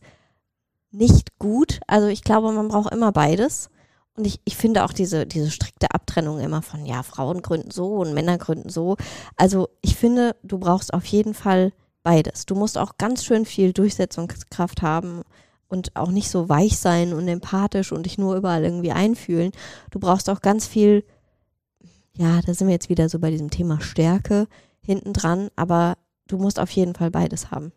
nicht 0.92 1.36
gut. 1.40 1.80
Also 1.88 2.06
ich 2.08 2.22
glaube, 2.22 2.52
man 2.52 2.68
braucht 2.68 2.92
immer 2.92 3.10
beides. 3.10 3.70
Und 4.16 4.26
ich, 4.26 4.40
ich 4.44 4.56
finde 4.56 4.84
auch 4.84 4.92
diese, 4.92 5.26
diese 5.26 5.50
strikte 5.50 5.90
Abtrennung 5.90 6.38
immer 6.38 6.62
von, 6.62 6.86
ja, 6.86 7.02
Frauen 7.02 7.42
gründen 7.42 7.70
so 7.70 7.96
und 7.96 8.14
Männer 8.14 8.38
gründen 8.38 8.68
so. 8.68 8.96
Also 9.36 9.68
ich 9.80 9.96
finde, 9.96 10.36
du 10.42 10.58
brauchst 10.58 10.94
auf 10.94 11.04
jeden 11.06 11.34
Fall 11.34 11.72
beides. 12.04 12.46
Du 12.46 12.54
musst 12.54 12.78
auch 12.78 12.96
ganz 12.96 13.24
schön 13.24 13.44
viel 13.44 13.72
Durchsetzungskraft 13.72 14.82
haben 14.82 15.22
und 15.66 15.96
auch 15.96 16.12
nicht 16.12 16.30
so 16.30 16.48
weich 16.48 16.78
sein 16.78 17.12
und 17.12 17.26
empathisch 17.26 17.90
und 17.90 18.06
dich 18.06 18.16
nur 18.16 18.36
überall 18.36 18.62
irgendwie 18.62 18.92
einfühlen. 18.92 19.50
Du 19.90 19.98
brauchst 19.98 20.30
auch 20.30 20.40
ganz 20.40 20.66
viel, 20.66 21.04
ja, 22.16 22.40
da 22.42 22.54
sind 22.54 22.68
wir 22.68 22.74
jetzt 22.74 22.88
wieder 22.88 23.08
so 23.08 23.18
bei 23.18 23.30
diesem 23.30 23.50
Thema 23.50 23.80
Stärke 23.80 24.46
hinten 24.80 25.12
dran, 25.12 25.48
aber 25.56 25.96
du 26.28 26.38
musst 26.38 26.60
auf 26.60 26.70
jeden 26.70 26.94
Fall 26.94 27.10
beides 27.10 27.50
haben. 27.50 27.72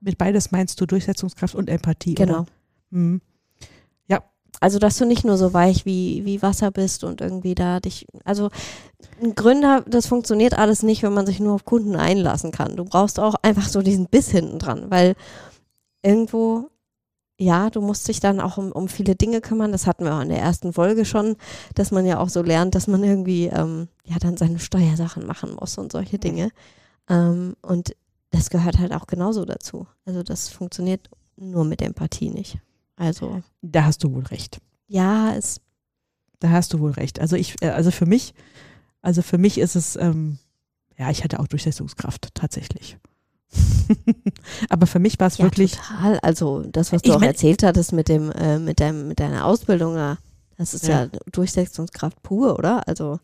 Mit 0.00 0.16
beides 0.16 0.50
meinst 0.50 0.80
du 0.80 0.86
Durchsetzungskraft 0.86 1.54
und 1.54 1.68
Empathie. 1.68 2.14
Genau. 2.14 2.40
Oder? 2.40 2.46
Mhm. 2.90 3.20
Also, 4.64 4.78
dass 4.78 4.96
du 4.96 5.04
nicht 5.04 5.26
nur 5.26 5.36
so 5.36 5.52
weich 5.52 5.84
wie, 5.84 6.24
wie 6.24 6.40
Wasser 6.40 6.70
bist 6.70 7.04
und 7.04 7.20
irgendwie 7.20 7.54
da 7.54 7.80
dich, 7.80 8.06
also 8.24 8.48
ein 9.22 9.34
Gründer, 9.34 9.84
das 9.86 10.06
funktioniert 10.06 10.56
alles 10.56 10.82
nicht, 10.82 11.02
wenn 11.02 11.12
man 11.12 11.26
sich 11.26 11.38
nur 11.38 11.52
auf 11.52 11.66
Kunden 11.66 11.96
einlassen 11.96 12.50
kann. 12.50 12.74
Du 12.74 12.86
brauchst 12.86 13.20
auch 13.20 13.34
einfach 13.42 13.68
so 13.68 13.82
diesen 13.82 14.06
Biss 14.06 14.30
hinten 14.30 14.58
dran, 14.58 14.90
weil 14.90 15.16
irgendwo, 16.02 16.70
ja, 17.36 17.68
du 17.68 17.82
musst 17.82 18.08
dich 18.08 18.20
dann 18.20 18.40
auch 18.40 18.56
um, 18.56 18.72
um 18.72 18.88
viele 18.88 19.16
Dinge 19.16 19.42
kümmern. 19.42 19.70
Das 19.70 19.86
hatten 19.86 20.06
wir 20.06 20.14
auch 20.14 20.22
in 20.22 20.30
der 20.30 20.40
ersten 20.40 20.72
Folge 20.72 21.04
schon, 21.04 21.36
dass 21.74 21.90
man 21.90 22.06
ja 22.06 22.18
auch 22.18 22.30
so 22.30 22.40
lernt, 22.40 22.74
dass 22.74 22.86
man 22.86 23.04
irgendwie, 23.04 23.48
ähm, 23.48 23.88
ja, 24.06 24.16
dann 24.18 24.38
seine 24.38 24.60
Steuersachen 24.60 25.26
machen 25.26 25.56
muss 25.60 25.76
und 25.76 25.92
solche 25.92 26.18
Dinge. 26.18 26.48
Ähm, 27.10 27.54
und 27.60 27.94
das 28.30 28.48
gehört 28.48 28.78
halt 28.78 28.94
auch 28.94 29.06
genauso 29.06 29.44
dazu. 29.44 29.86
Also, 30.06 30.22
das 30.22 30.48
funktioniert 30.48 31.10
nur 31.36 31.66
mit 31.66 31.82
Empathie 31.82 32.30
nicht. 32.30 32.60
Also, 32.96 33.42
Da 33.62 33.84
hast 33.84 34.04
du 34.04 34.12
wohl 34.12 34.24
recht. 34.24 34.60
ja, 34.88 35.34
es 35.34 35.60
Da 36.40 36.50
hast 36.50 36.72
du 36.72 36.78
wohl 36.80 36.92
recht. 36.92 37.20
Also 37.20 37.36
ich, 37.36 37.56
äh, 37.62 37.70
also 37.70 37.90
für 37.90 38.06
mich, 38.06 38.34
also 39.02 39.22
für 39.22 39.38
mich 39.38 39.58
ist 39.58 39.76
es, 39.76 39.96
ähm, 39.96 40.38
ja, 40.98 41.10
ich 41.10 41.24
hatte 41.24 41.40
auch 41.40 41.46
Durchsetzungskraft 41.48 42.28
tatsächlich. 42.34 42.98
Aber 44.68 44.86
für 44.86 44.98
mich 44.98 45.18
war 45.20 45.26
es 45.28 45.38
Ja, 45.38 45.44
wirklich, 45.44 45.72
total. 45.76 46.18
Also 46.20 46.62
das, 46.62 46.92
was 46.92 47.02
Ich 47.02 47.08
du 47.10 47.14
auch 47.16 47.20
mein- 47.20 47.30
erzählt 47.30 47.62
hattest 47.62 47.92
mit 47.92 48.08
dem, 48.08 48.30
äh, 48.32 48.58
mit 48.58 48.80
deinem, 48.80 49.08
mit 49.08 49.20
deiner 49.20 49.44
Ausbildung, 49.44 49.94
da, 49.94 50.18
das 50.56 50.74
ist 50.74 50.86
ja. 50.86 51.04
Ja. 51.04 51.10
Durchsetzungskraft 51.32 52.22
pur, 52.22 52.58
oder? 52.58 52.86
Also 52.88 53.18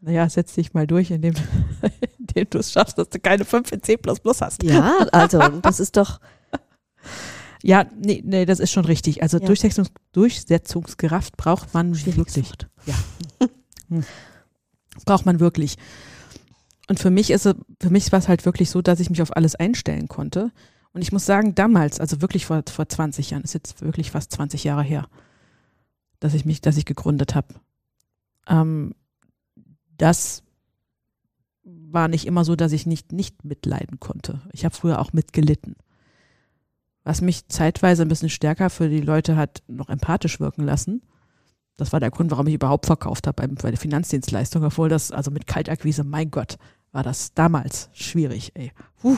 naja, 0.00 0.28
setz 0.28 0.54
dich 0.54 0.74
mal 0.74 0.86
durch, 0.86 1.10
indem, 1.12 1.34
indem 2.18 2.50
du 2.50 2.58
es 2.58 2.72
schaffst, 2.72 2.98
dass 2.98 3.08
du 3.08 3.20
keine 3.20 3.44
5 3.44 3.70
in 3.72 3.82
C 3.82 3.96
hast. 4.40 4.62
ja, 4.64 4.96
also 5.12 5.38
das 5.62 5.78
ist 5.80 5.96
doch, 5.96 6.18
Ja, 7.62 7.86
nee, 7.96 8.22
nee, 8.24 8.44
das 8.44 8.60
ist 8.60 8.72
schon 8.72 8.84
richtig. 8.84 9.22
Also 9.22 9.38
Ja. 9.38 9.46
Durchsetzungs 9.46 9.90
Durchsetzungskraft 10.12 11.36
braucht 11.36 11.74
man 11.74 11.94
Schwieriges 11.94 12.36
wirklich. 12.36 12.48
Wort. 12.48 12.68
Ja. 12.86 12.94
Hm. 13.88 14.04
braucht 15.04 15.26
man 15.26 15.38
wirklich. 15.38 15.76
Und 16.88 16.98
für 16.98 17.10
mich 17.10 17.30
ist 17.30 17.46
es, 17.46 17.54
für 17.80 17.90
mich 17.90 18.10
war 18.12 18.18
es 18.18 18.28
halt 18.28 18.44
wirklich 18.44 18.70
so, 18.70 18.82
dass 18.82 19.00
ich 19.00 19.10
mich 19.10 19.22
auf 19.22 19.36
alles 19.36 19.54
einstellen 19.54 20.08
konnte. 20.08 20.50
Und 20.92 21.02
ich 21.02 21.12
muss 21.12 21.24
sagen, 21.24 21.54
damals, 21.54 22.00
also 22.00 22.20
wirklich 22.20 22.46
vor, 22.46 22.62
vor 22.70 22.88
20 22.88 23.30
Jahren, 23.30 23.42
ist 23.42 23.54
jetzt 23.54 23.80
wirklich 23.82 24.10
fast 24.10 24.32
20 24.32 24.64
Jahre 24.64 24.82
her, 24.82 25.08
dass 26.20 26.34
ich 26.34 26.44
mich, 26.44 26.60
dass 26.60 26.76
ich 26.76 26.84
gegründet 26.84 27.34
habe. 27.34 27.54
Ähm, 28.46 28.94
das 29.96 30.42
war 31.64 32.08
nicht 32.08 32.26
immer 32.26 32.44
so, 32.44 32.56
dass 32.56 32.72
ich 32.72 32.86
nicht, 32.86 33.12
nicht 33.12 33.44
mitleiden 33.44 34.00
konnte. 34.00 34.42
Ich 34.52 34.64
habe 34.64 34.74
früher 34.74 34.98
auch 34.98 35.12
mitgelitten. 35.12 35.76
Was 37.04 37.20
mich 37.20 37.48
zeitweise 37.48 38.02
ein 38.02 38.08
bisschen 38.08 38.28
stärker 38.28 38.70
für 38.70 38.88
die 38.88 39.00
Leute 39.00 39.36
hat 39.36 39.62
noch 39.66 39.88
empathisch 39.88 40.38
wirken 40.40 40.62
lassen. 40.62 41.02
Das 41.76 41.92
war 41.92 42.00
der 42.00 42.10
Grund, 42.10 42.30
warum 42.30 42.46
ich 42.46 42.54
überhaupt 42.54 42.86
verkauft 42.86 43.26
habe 43.26 43.48
bei, 43.48 43.70
der 43.70 43.78
Finanzdienstleistung, 43.78 44.62
obwohl 44.62 44.88
das, 44.88 45.10
also 45.10 45.30
mit 45.30 45.46
Kaltakquise, 45.46 46.04
mein 46.04 46.30
Gott, 46.30 46.58
war 46.92 47.02
das 47.02 47.34
damals 47.34 47.88
schwierig, 47.92 48.52
ey. 48.54 48.72
Puh. 49.00 49.16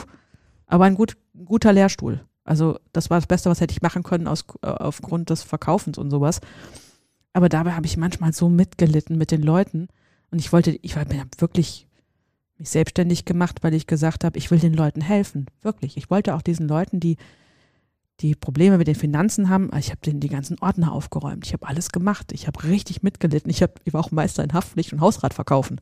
Aber 0.65 0.85
ein, 0.85 0.95
gut, 0.95 1.15
ein 1.35 1.45
guter 1.45 1.73
Lehrstuhl. 1.73 2.25
Also 2.43 2.79
das 2.93 3.09
war 3.09 3.17
das 3.17 3.27
Beste, 3.27 3.49
was 3.49 3.59
hätte 3.61 3.73
ich 3.73 3.81
machen 3.81 4.03
können 4.03 4.27
aus, 4.27 4.45
äh, 4.61 4.67
aufgrund 4.67 5.29
des 5.29 5.43
Verkaufens 5.43 5.97
und 5.97 6.09
sowas. 6.09 6.39
Aber 7.33 7.49
dabei 7.49 7.73
habe 7.73 7.85
ich 7.85 7.97
manchmal 7.97 8.33
so 8.33 8.49
mitgelitten 8.49 9.17
mit 9.17 9.31
den 9.31 9.43
Leuten. 9.43 9.89
Und 10.31 10.39
ich 10.39 10.53
wollte, 10.53 10.79
ich 10.81 10.95
habe 10.95 11.13
wirklich 11.37 11.87
mich 12.57 12.69
selbstständig 12.69 13.25
gemacht, 13.25 13.59
weil 13.61 13.73
ich 13.73 13.87
gesagt 13.87 14.23
habe, 14.23 14.37
ich 14.37 14.49
will 14.51 14.59
den 14.59 14.73
Leuten 14.73 15.01
helfen. 15.01 15.47
Wirklich. 15.61 15.97
Ich 15.97 16.09
wollte 16.09 16.35
auch 16.35 16.41
diesen 16.41 16.67
Leuten, 16.67 16.99
die 16.99 17.17
die 18.21 18.33
Probleme 18.35 18.77
mit 18.77 18.87
den 18.87 18.95
Finanzen 18.95 19.49
haben, 19.49 19.69
ich 19.77 19.89
habe 19.89 19.99
denen 20.05 20.19
die 20.21 20.29
ganzen 20.29 20.57
Ordner 20.61 20.91
aufgeräumt. 20.93 21.45
Ich 21.45 21.53
habe 21.53 21.67
alles 21.67 21.89
gemacht. 21.91 22.31
Ich 22.31 22.47
habe 22.47 22.63
richtig 22.63 23.03
mitgelitten. 23.03 23.49
Ich, 23.51 23.61
hab, 23.61 23.79
ich 23.83 23.93
war 23.93 24.01
auch 24.01 24.11
Meister 24.11 24.43
in 24.43 24.53
Haftpflicht 24.53 24.93
und 24.93 25.01
Hausrat 25.01 25.33
verkaufen. 25.33 25.81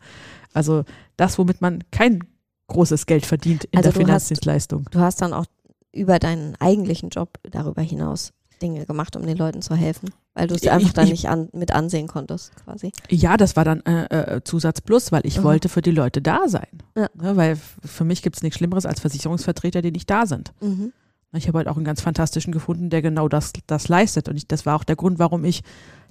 Also 0.53 0.83
das, 1.15 1.37
womit 1.37 1.61
man 1.61 1.83
kein 1.91 2.23
großes 2.67 3.05
Geld 3.05 3.25
verdient 3.25 3.65
in 3.65 3.77
Also 3.77 3.89
der 3.89 3.93
du 3.93 3.99
hast- 3.99 4.07
Finanzdienstleistung. 4.07 4.85
du 4.89 4.99
hast 4.99 5.21
dann 5.21 5.33
auch 5.33 5.45
über 5.91 6.17
deinen 6.17 6.55
eigentlichen 6.59 7.09
Job 7.09 7.37
darüber 7.51 7.83
hinaus 7.83 8.33
Dinge 8.63 8.85
gemacht, 8.85 9.15
um 9.15 9.25
den 9.25 9.37
Leuten 9.37 9.61
zu 9.61 9.75
helfen, 9.75 10.09
weil 10.33 10.47
du 10.47 10.55
es 10.55 10.63
Ich- 10.63 10.71
einfach 10.71 10.93
dann 10.93 11.05
ich- 11.05 11.11
nicht 11.11 11.29
an, 11.29 11.49
mit 11.53 11.71
ansehen 11.71 12.07
konntest, 12.07 12.51
quasi. 12.63 12.91
Ja, 13.09 13.37
das 13.37 13.55
war 13.55 13.65
dann 13.65 13.81
äh, 13.81 14.37
äh, 14.37 14.43
Zusatz 14.43 14.81
Plus, 14.81 15.11
weil 15.11 15.25
ich 15.25 15.39
Mhm. 15.39 15.43
wollte 15.43 15.69
für 15.69 15.81
die 15.83 15.91
Leute 15.91 16.21
da 16.21 16.47
sein. 16.47 16.67
Ja. 16.97 17.09
Ne, 17.13 17.35
weil 17.35 17.57
für 17.85 18.05
mich 18.05 18.21
gibt 18.23 18.37
es 18.37 18.41
nichts 18.41 18.57
Schlimmeres 18.57 18.85
als 18.87 19.01
Versicherungsvertreter, 19.01 19.81
die 19.83 19.91
nicht 19.91 20.09
da 20.09 20.25
sind. 20.25 20.51
Mhm. 20.61 20.93
Ich 21.35 21.47
habe 21.47 21.57
halt 21.59 21.67
auch 21.67 21.75
einen 21.77 21.85
ganz 21.85 22.01
fantastischen 22.01 22.51
gefunden, 22.53 22.89
der 22.89 23.01
genau 23.01 23.27
das, 23.27 23.53
das 23.67 23.87
leistet. 23.87 24.29
Und 24.29 24.37
ich, 24.37 24.47
das 24.47 24.65
war 24.65 24.75
auch 24.75 24.83
der 24.83 24.95
Grund, 24.95 25.19
warum 25.19 25.43
ich 25.45 25.63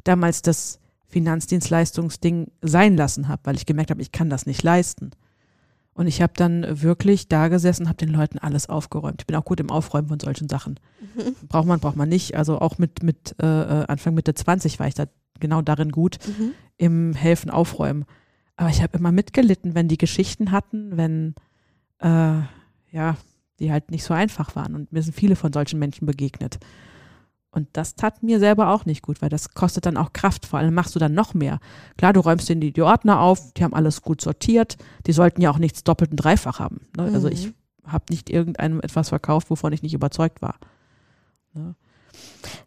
damals 0.05 0.43
das 0.43 0.81
Finanzdienstleistungsding 1.09 2.51
sein 2.63 2.97
lassen 2.97 3.29
habe, 3.29 3.43
weil 3.45 3.57
ich 3.57 3.67
gemerkt 3.67 3.91
habe, 3.91 4.03
ich 4.03 4.13
kann 4.13 4.31
das 4.31 4.47
nicht 4.47 4.63
leisten. 4.63 5.11
Und 5.95 6.07
ich 6.07 6.23
habe 6.23 6.33
dann 6.35 6.81
wirklich 6.81 7.29
da 7.29 7.49
gesessen, 7.49 7.87
habe 7.89 7.99
den 7.99 8.09
Leuten 8.09 8.39
alles 8.39 8.69
aufgeräumt. 8.69 9.21
Ich 9.23 9.27
bin 9.27 9.37
auch 9.37 9.45
gut 9.45 9.61
im 9.61 9.71
Aufräumen 9.71 10.09
von 10.09 10.19
solchen 10.21 10.49
Sachen. 10.49 10.81
Braucht 11.49 11.67
man, 11.67 11.81
braucht 11.81 11.97
man 11.97 12.09
nicht. 12.09 12.35
Also 12.35 12.61
auch 12.61 12.79
mit, 12.79 13.03
mit 13.03 13.35
äh, 13.43 13.47
äh, 13.47 13.85
Anfang 13.89 14.15
Mitte 14.15 14.33
20 14.33 14.81
war 14.81 14.87
ich 14.87 14.95
da 14.95 15.05
genau 15.39 15.61
darin 15.61 15.91
gut, 15.91 16.19
Mhm. 16.27 16.53
im 16.79 17.13
Helfen, 17.13 17.51
Aufräumen. 17.51 18.07
Aber 18.57 18.71
ich 18.71 18.83
habe 18.83 18.97
immer 18.97 19.13
mitgelitten, 19.13 19.75
wenn 19.75 19.89
die 19.89 19.99
Geschichten 19.99 20.51
hatten, 20.51 20.97
wenn, 20.97 21.35
äh, 21.99 22.41
ja, 22.91 23.17
die 23.63 23.73
halt 23.73 23.91
nicht 23.91 24.05
so 24.05 24.13
einfach 24.13 24.55
waren. 24.57 24.75
Und 24.75 24.93
mir 24.93 25.03
sind 25.03 25.15
viele 25.15 25.37
von 25.37 25.53
solchen 25.53 25.79
Menschen 25.79 26.05
begegnet. 26.07 26.59
Und 27.51 27.69
das 27.75 27.95
tat 27.95 28.23
mir 28.23 28.39
selber 28.39 28.71
auch 28.71 28.87
nicht 28.87 29.03
gut, 29.03 29.21
weil 29.23 29.29
das 29.29 29.55
kostet 29.55 29.87
dann 29.87 29.97
auch 29.97 30.13
Kraft. 30.13 30.47
Vor 30.47 30.59
allem 30.59 30.75
machst 30.75 30.95
du 30.95 30.99
dann 30.99 31.15
noch 31.15 31.35
mehr. 31.35 31.61
Klar, 31.99 32.13
du 32.13 32.21
räumst 32.21 32.49
denen 32.49 32.61
die, 32.63 32.73
die 32.73 32.83
Ordner 32.83 33.21
auf, 33.21 33.53
die 33.53 33.63
haben 33.63 33.75
alles 33.75 34.03
gut 34.03 34.21
sortiert. 34.21 34.79
Die 35.07 35.13
sollten 35.13 35.41
ja 35.43 35.51
auch 35.51 35.59
nichts 35.59 35.85
doppelt 35.85 36.11
und 36.11 36.17
dreifach 36.17 36.59
haben. 36.59 36.81
Ne? 36.97 37.05
Also 37.15 37.29
Mhm. 37.29 37.33
ich 37.35 37.53
habe 37.87 38.05
nicht 38.11 38.31
irgendeinem 38.31 38.81
etwas 38.81 39.11
verkauft, 39.11 39.51
wovon 39.51 39.73
ich 39.73 39.83
nicht 39.83 39.95
überzeugt 39.95 40.41
war. 40.41 40.57
Ne? 41.53 41.75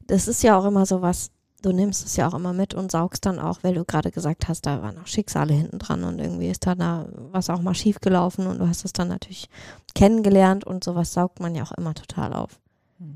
Das 0.08 0.27
ist 0.27 0.43
ja 0.43 0.58
auch 0.58 0.65
immer 0.65 0.86
so 0.86 1.01
was, 1.01 1.31
du 1.61 1.71
nimmst 1.71 2.05
es 2.05 2.15
ja 2.15 2.27
auch 2.27 2.33
immer 2.33 2.53
mit 2.53 2.73
und 2.73 2.91
saugst 2.91 3.25
dann 3.25 3.39
auch, 3.39 3.59
weil 3.63 3.73
du 3.73 3.85
gerade 3.85 4.11
gesagt 4.11 4.47
hast, 4.47 4.65
da 4.65 4.81
waren 4.81 4.97
auch 4.99 5.07
Schicksale 5.07 5.53
hinten 5.53 5.79
dran 5.79 6.03
und 6.03 6.19
irgendwie 6.19 6.49
ist 6.49 6.65
da, 6.67 6.75
da 6.75 7.07
was 7.31 7.49
auch 7.49 7.61
mal 7.61 7.73
schief 7.73 7.99
gelaufen 7.99 8.47
und 8.47 8.59
du 8.59 8.67
hast 8.67 8.85
es 8.85 8.93
dann 8.93 9.07
natürlich 9.07 9.49
kennengelernt 9.93 10.63
und 10.63 10.83
sowas 10.83 11.13
saugt 11.13 11.39
man 11.39 11.55
ja 11.55 11.63
auch 11.63 11.71
immer 11.71 11.93
total 11.93 12.33
auf. 12.33 12.59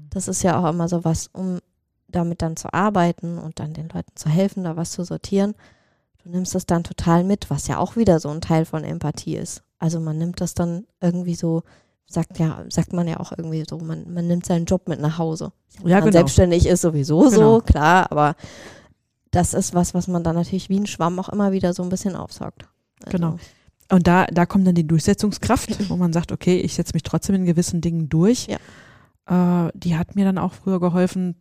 Das 0.10 0.28
ist 0.28 0.43
ja 0.43 0.60
auch 0.60 0.69
immer 0.69 0.88
so 0.88 1.04
was, 1.04 1.30
um 1.32 1.60
damit 2.08 2.41
dann 2.41 2.58
zu 2.58 2.73
arbeiten 2.73 3.38
und 3.38 3.60
dann 3.60 3.73
den 3.73 3.89
Leuten 3.89 4.15
zu 4.15 4.30
helfen, 4.30 4.63
da 4.63 4.75
was 4.75 4.91
zu 4.91 5.04
sortieren. 5.04 5.56
Du 6.23 6.30
nimmst 6.30 6.56
das 6.56 6.65
dann 6.65 6.84
total 6.84 7.23
mit, 7.23 7.49
was 7.49 7.67
ja 7.67 7.78
auch 7.78 7.95
wieder 7.95 8.19
so 8.19 8.30
ein 8.30 8.41
Teil 8.41 8.65
von 8.65 8.84
Empathie 8.84 9.38
ist. 9.38 9.63
Also 9.78 9.99
man 9.99 10.17
nimmt 10.17 10.41
das 10.41 10.54
dann 10.54 10.86
irgendwie 10.99 11.36
so, 11.36 11.63
sagt 12.12 12.39
ja, 12.39 12.65
sagt 12.69 12.91
man 12.91 13.08
ja 13.08 13.19
auch 13.19 13.32
irgendwie 13.38 13.63
so, 13.69 13.78
man, 13.78 14.12
man 14.12 14.26
nimmt 14.28 14.45
seinen 14.45 14.65
Job 14.65 14.88
mit 14.89 15.00
nach 15.00 15.17
Hause. 15.19 15.52
Ja, 15.84 15.98
man 15.98 16.06
genau. 16.06 16.12
selbstständig 16.12 16.65
ist 16.65 16.82
sowieso 16.82 17.30
so, 17.30 17.36
Genau. 17.38 17.60
klar, 17.62 18.12
aber 18.12 18.36
das 19.32 19.54
ist 19.54 19.76
was, 19.76 19.93
was 19.93 20.08
man 20.08 20.24
dann 20.24 20.36
natürlich 20.36 20.69
wie 20.69 20.80
ein 20.80 20.88
Schwamm 20.88 21.19
auch 21.19 21.30
immer 21.30 21.52
wieder 21.52 21.74
so 21.74 21.84
ein 21.84 21.89
bisschen 21.89 22.15
aufsaugt. 22.15 22.67
Also, 23.06 23.17
Genau. 23.17 23.38
Und 23.91 24.08
da, 24.08 24.26
da 24.26 24.45
kommt 24.45 24.65
dann 24.67 24.76
die 24.76 24.86
Durchsetzungskraft, 24.88 25.89
wo 25.89 25.95
man 25.98 26.13
sagt, 26.13 26.32
okay, 26.32 26.60
ich 26.60 26.74
setze 26.76 26.93
mich 26.93 27.04
trotzdem 27.04 27.36
in 27.36 27.45
gewissen 27.45 27.82
Dingen 27.82 28.10
durch. 28.10 28.48
Äh, 29.28 29.69
die 29.76 29.95
hat 29.98 30.15
mir 30.15 30.26
dann 30.26 30.38
auch 30.39 30.54
früher 30.54 30.80
geholfen, 30.80 31.36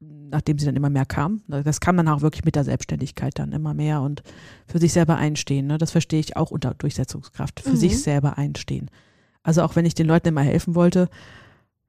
nachdem 0.00 0.58
sie 0.58 0.66
dann 0.66 0.76
immer 0.76 0.90
mehr 0.90 1.06
kam. 1.06 1.42
Das 1.48 1.80
kam 1.80 1.96
dann 1.96 2.06
auch 2.08 2.20
wirklich 2.20 2.44
mit 2.44 2.54
der 2.54 2.64
Selbstständigkeit 2.64 3.38
dann 3.38 3.50
immer 3.52 3.74
mehr 3.74 4.00
und 4.02 4.22
für 4.66 4.78
sich 4.78 4.92
selber 4.92 5.16
einstehen. 5.16 5.66
Ne? 5.66 5.78
Das 5.78 5.90
verstehe 5.90 6.20
ich 6.20 6.36
auch 6.36 6.50
unter 6.52 6.74
Durchsetzungskraft. 6.74 7.60
Für 7.60 7.70
Mhm. 7.70 7.76
sich 7.76 8.00
selber 8.02 8.38
einstehen. 8.38 8.90
Also 9.48 9.62
auch 9.62 9.76
wenn 9.76 9.86
ich 9.86 9.94
den 9.94 10.06
Leuten 10.06 10.28
immer 10.28 10.42
helfen 10.42 10.74
wollte, 10.74 11.08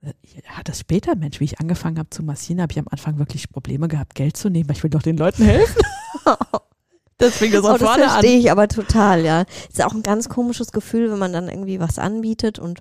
äh, 0.02 0.14
ja, 0.24 0.64
das 0.64 0.80
später, 0.80 1.18
Mensch, 1.18 1.42
wie 1.42 1.44
ich 1.44 1.60
angefangen 1.60 2.00
habe 2.00 2.10
zu 2.10 2.24
massieren, 2.24 2.62
habe 2.62 2.72
ich 2.72 2.80
am 2.80 2.88
Anfang 2.90 3.20
wirklich 3.20 3.50
Probleme 3.50 3.90
gehabt, 3.90 4.16
Geld 4.16 4.38
zu 4.38 4.48
nehmen, 4.50 4.70
weil 4.70 4.78
ich 4.78 4.84
will 4.84 4.90
doch 4.90 5.02
den 5.02 5.18
Leuten 5.18 5.44
helfen. 5.44 5.82
das 7.18 7.36
fing 7.36 7.52
das 7.52 7.66
Oh, 7.66 7.68
auch 7.72 7.78
das 7.78 7.82
vorne 7.86 8.06
an. 8.06 8.10
verstehe 8.12 8.40
ich 8.40 8.50
aber 8.50 8.70
total, 8.70 9.26
ja. 9.26 9.44
Ist 9.68 9.84
auch 9.84 9.94
ein 9.94 10.04
ganz 10.04 10.30
komisches 10.30 10.72
Gefühl, 10.72 11.12
wenn 11.12 11.20
man 11.20 11.34
dann 11.34 11.50
irgendwie 11.50 11.82
was 11.82 12.00
anbietet 12.00 12.60
und 12.60 12.80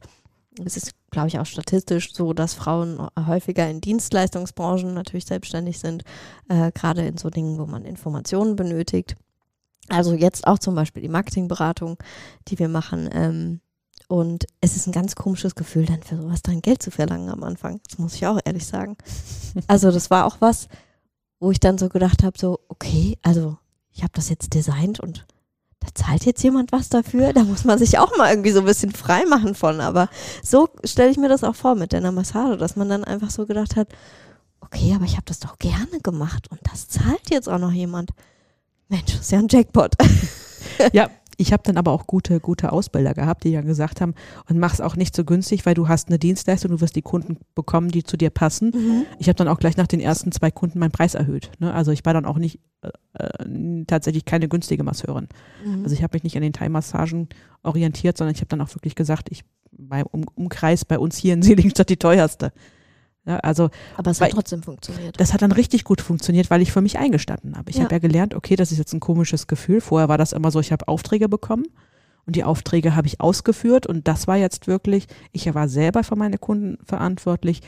es 0.65 0.77
ist, 0.77 0.93
glaube 1.11 1.27
ich, 1.27 1.41
auch 1.41 1.47
statistisch 1.47 2.13
so, 2.15 2.33
dass 2.33 2.55
Frauen 2.55 3.05
häufiger 3.27 3.69
in 3.69 3.81
Dienstleistungsbranchen 3.81 4.95
natürlich 4.95 5.27
selbstständig 5.27 5.81
sind, 5.81 6.05
äh, 6.49 6.71
gerade 6.71 7.05
in 7.05 7.17
so 7.19 7.31
Dingen, 7.31 7.59
wo 7.59 7.67
man 7.67 7.85
Informationen 7.85 8.55
benötigt. 8.55 9.17
Also 9.89 10.15
jetzt 10.15 10.47
auch 10.47 10.61
zum 10.61 10.77
Beispiel 10.77 11.03
die 11.03 11.09
Marketingberatung, 11.09 11.97
die 12.47 12.61
wir 12.61 12.69
machen. 12.69 13.11
Ähm, 13.13 13.61
und 14.09 14.47
es 14.63 14.75
ist 14.75 14.87
ein 14.87 14.93
ganz 14.93 15.15
komisches 15.15 15.55
Gefühl, 15.55 15.85
dann 15.85 16.03
für 16.03 16.17
sowas 16.17 16.43
dann 16.43 16.63
Geld 16.63 16.83
zu 16.83 16.91
verlangen 16.91 17.29
am 17.29 17.45
Anfang. 17.45 17.81
Das 17.89 17.99
muss 17.99 18.15
ich 18.15 18.27
auch 18.27 18.41
ehrlich 18.45 18.67
sagen. 18.67 18.97
Also 19.67 19.91
das 19.91 20.11
war 20.11 20.27
auch 20.27 20.37
was, 20.41 20.69
wo 21.41 21.51
ich 21.51 21.59
dann 21.59 21.79
so 21.79 21.89
gedacht 21.89 22.23
habe, 22.23 22.39
so, 22.39 22.61
okay, 22.69 23.19
also 23.23 23.57
ich 23.91 24.03
habe 24.03 24.13
das 24.15 24.29
jetzt 24.29 24.55
designt 24.55 25.01
und 25.01 25.27
da 25.81 25.89
zahlt 25.95 26.25
jetzt 26.27 26.43
jemand 26.43 26.71
was 26.71 26.91
dafür. 26.91 27.33
Da 27.33 27.45
muss 27.45 27.65
man 27.65 27.79
sich 27.79 27.99
auch 27.99 28.17
mal 28.17 28.31
irgendwie 28.31 28.51
so 28.51 28.61
ein 28.61 28.67
bisschen 28.67 28.93
frei 28.93 29.25
machen 29.25 29.55
von. 29.55 29.81
Aber 29.81 30.09
so 30.43 30.69
stelle 30.85 31.11
ich 31.11 31.17
mir 31.17 31.29
das 31.29 31.45
auch 31.45 31.57
vor 31.57 31.75
mit 31.75 31.93
deiner 31.93 32.13
Massage, 32.13 32.57
dass 32.57 32.77
man 32.77 32.89
dann 32.89 33.05
einfach 33.05 33.31
so 33.31 33.47
gedacht 33.47 33.75
hat, 33.75 33.89
okay, 34.61 34.93
aber 34.95 35.07
ich 35.07 35.15
habe 35.15 35.25
das 35.25 35.41
doch 35.41 35.59
gerne 35.59 36.01
gemacht 36.03 36.49
und 36.51 36.61
das 36.71 36.89
zahlt 36.89 37.31
jetzt 37.31 37.49
auch 37.49 37.59
noch 37.59 37.73
jemand. 37.73 38.11
Mensch, 38.89 39.13
das 39.13 39.21
ist 39.23 39.33
ja 39.33 39.39
ein 39.39 39.49
Jackpot. 39.49 39.95
Ja, 40.93 41.11
ich 41.39 41.53
habe 41.53 41.63
dann 41.63 41.77
aber 41.77 41.93
auch 41.93 42.07
gute, 42.07 42.41
gute 42.41 42.73
Ausbilder 42.73 43.15
gehabt, 43.15 43.45
die 43.45 43.51
ja 43.51 43.61
gesagt 43.61 44.01
haben, 44.01 44.15
und 44.49 44.59
mach's 44.59 44.81
auch 44.81 44.97
nicht 44.97 45.15
so 45.15 45.25
günstig, 45.25 45.65
weil 45.65 45.75
du 45.75 45.89
hast 45.89 46.09
eine 46.09 46.19
Dienstleistung, 46.19 46.73
du 46.73 46.81
wirst 46.81 46.97
die 46.97 47.03
Kunden 47.03 47.39
bekommen, 47.55 47.91
die 47.91 48.03
zu 48.03 48.17
dir 48.17 48.31
passen. 48.31 48.73
Ich 49.19 49.29
habe 49.29 49.37
dann 49.37 49.49
auch 49.49 49.59
gleich 49.59 49.77
nach 49.77 49.87
den 49.87 50.01
ersten 50.01 50.33
zwei 50.33 50.51
Kunden 50.51 50.81
meinen 50.81 50.91
Preis 50.91 51.15
erhöht. 51.15 51.53
Ne? 51.61 51.73
Also 51.73 51.93
ich 51.93 52.05
war 52.05 52.13
dann 52.13 52.27
auch 52.27 52.39
nicht 52.39 52.59
äh, 52.83 52.89
äh, 53.15 53.85
tatsächlich 53.87 54.25
keine 54.25 54.49
günstige 54.49 54.83
Masseurin. 54.83 55.29
Mhm. 55.65 55.85
Also 55.85 55.95
ich 55.95 56.03
habe 56.03 56.17
mich 56.17 56.25
nicht 56.25 56.37
an 56.37 56.43
den 56.43 56.53
Thai-Massagen 56.53 57.29
orientiert, 57.63 58.19
sondern 58.19 58.35
ich 58.35 58.41
habe 58.41 58.49
dann 58.49 58.61
auch 58.61 58.75
wirklich 58.75 58.97
gesagt, 58.97 59.29
ich 59.31 59.45
beim 59.71 60.07
um, 60.11 60.25
Umkreis 60.35 60.85
bei 60.85 60.99
uns 60.99 61.17
hier 61.17 61.35
in 61.35 61.43
Seligenstadt 61.43 61.89
die 61.89 61.97
teuerste. 61.97 62.53
Ja, 63.29 63.37
also 63.41 63.69
aber 63.97 64.11
es 64.11 64.21
hat 64.23 64.31
trotzdem 64.31 64.63
funktioniert. 64.63 65.21
das 65.21 65.35
hat 65.35 65.43
dann 65.43 65.53
richtig 65.53 65.85
gut 65.85 66.01
funktioniert, 66.01 66.49
weil 66.51 66.63
ich 66.63 66.73
für 66.73 66.81
mich 66.81 66.99
eingestanden 66.99 67.57
habe. 67.59 67.69
Ich 67.71 67.77
Ja. 67.77 67.85
habe 67.85 67.95
ja 67.95 67.99
gelernt, 67.99 68.35
okay, 68.35 68.57
das 68.57 68.73
ist 68.73 68.79
jetzt 68.79 68.95
ein 68.95 69.01
komisches 69.01 69.47
Gefühl. 69.47 69.81
Vorher 69.83 70.09
war 70.09 70.17
das 70.19 70.33
immer 70.33 70.51
so, 70.51 70.61
ich 70.61 70.73
habe 70.73 70.89
Aufträge 70.89 71.29
bekommen 71.29 71.67
und 72.27 72.37
die 72.37 72.45
Aufträge 72.45 72.97
habe 72.97 73.07
ich 73.07 73.21
ausgeführt 73.21 73.87
und 73.87 74.09
das 74.09 74.27
war 74.27 74.37
jetzt 74.37 74.67
wirklich, 74.67 75.07
ich 75.33 75.53
war 75.55 75.69
selber 75.69 76.05
für 76.05 76.17
meine 76.17 76.39
Kunden 76.39 76.79
verantwortlich. 76.85 77.61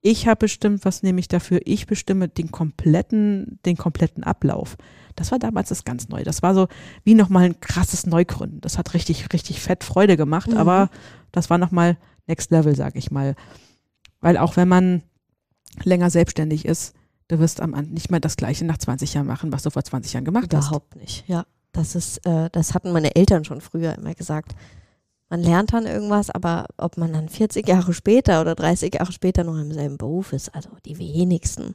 Ich 0.00 0.28
habe 0.28 0.36
bestimmt, 0.40 0.84
was 0.84 1.02
nehme 1.02 1.18
ich 1.18 1.28
dafür? 1.28 1.60
Ich 1.64 1.86
bestimme 1.86 2.28
den 2.28 2.52
kompletten, 2.52 3.58
den 3.64 3.76
kompletten 3.76 4.22
Ablauf. 4.22 4.76
Das 5.16 5.32
war 5.32 5.38
damals 5.38 5.70
das 5.70 5.84
ganz 5.84 6.08
neu. 6.08 6.22
Das 6.24 6.42
war 6.42 6.54
so 6.54 6.68
wie 7.04 7.14
nochmal 7.14 7.44
ein 7.44 7.58
krasses 7.60 8.06
Neugründen. 8.06 8.60
Das 8.60 8.76
hat 8.78 8.94
richtig, 8.94 9.32
richtig 9.32 9.60
fett 9.60 9.82
Freude 9.82 10.16
gemacht, 10.16 10.50
Mhm. 10.50 10.58
aber 10.58 10.90
das 11.32 11.50
war 11.50 11.58
nochmal 11.58 11.96
Next 12.26 12.50
Level, 12.50 12.76
sag 12.76 12.96
ich 12.96 13.10
mal. 13.10 13.34
Weil 14.24 14.38
auch 14.38 14.56
wenn 14.56 14.68
man 14.68 15.02
länger 15.82 16.08
selbstständig 16.08 16.64
ist, 16.64 16.94
du 17.28 17.38
wirst 17.38 17.60
am 17.60 17.74
An- 17.74 17.90
nicht 17.90 18.10
mehr 18.10 18.20
das 18.20 18.36
Gleiche 18.36 18.64
nach 18.64 18.78
20 18.78 19.12
Jahren 19.12 19.26
machen, 19.26 19.52
was 19.52 19.62
du 19.64 19.70
vor 19.70 19.84
20 19.84 20.14
Jahren 20.14 20.24
gemacht 20.24 20.54
hast. 20.54 20.68
Überhaupt 20.68 20.96
nicht, 20.96 21.28
ja. 21.28 21.44
Das 21.72 21.94
ist, 21.94 22.24
äh, 22.26 22.48
das 22.52 22.72
hatten 22.72 22.90
meine 22.92 23.16
Eltern 23.16 23.44
schon 23.44 23.60
früher 23.60 23.94
immer 23.98 24.14
gesagt. 24.14 24.54
Man 25.28 25.40
lernt 25.42 25.72
dann 25.74 25.86
irgendwas, 25.86 26.30
aber 26.30 26.66
ob 26.78 26.96
man 26.96 27.12
dann 27.12 27.28
40 27.28 27.68
Jahre 27.68 27.92
später 27.92 28.40
oder 28.40 28.54
30 28.54 28.94
Jahre 28.94 29.12
später 29.12 29.44
noch 29.44 29.58
im 29.58 29.72
selben 29.72 29.98
Beruf 29.98 30.32
ist, 30.32 30.54
also 30.54 30.70
die 30.86 30.98
wenigsten. 30.98 31.74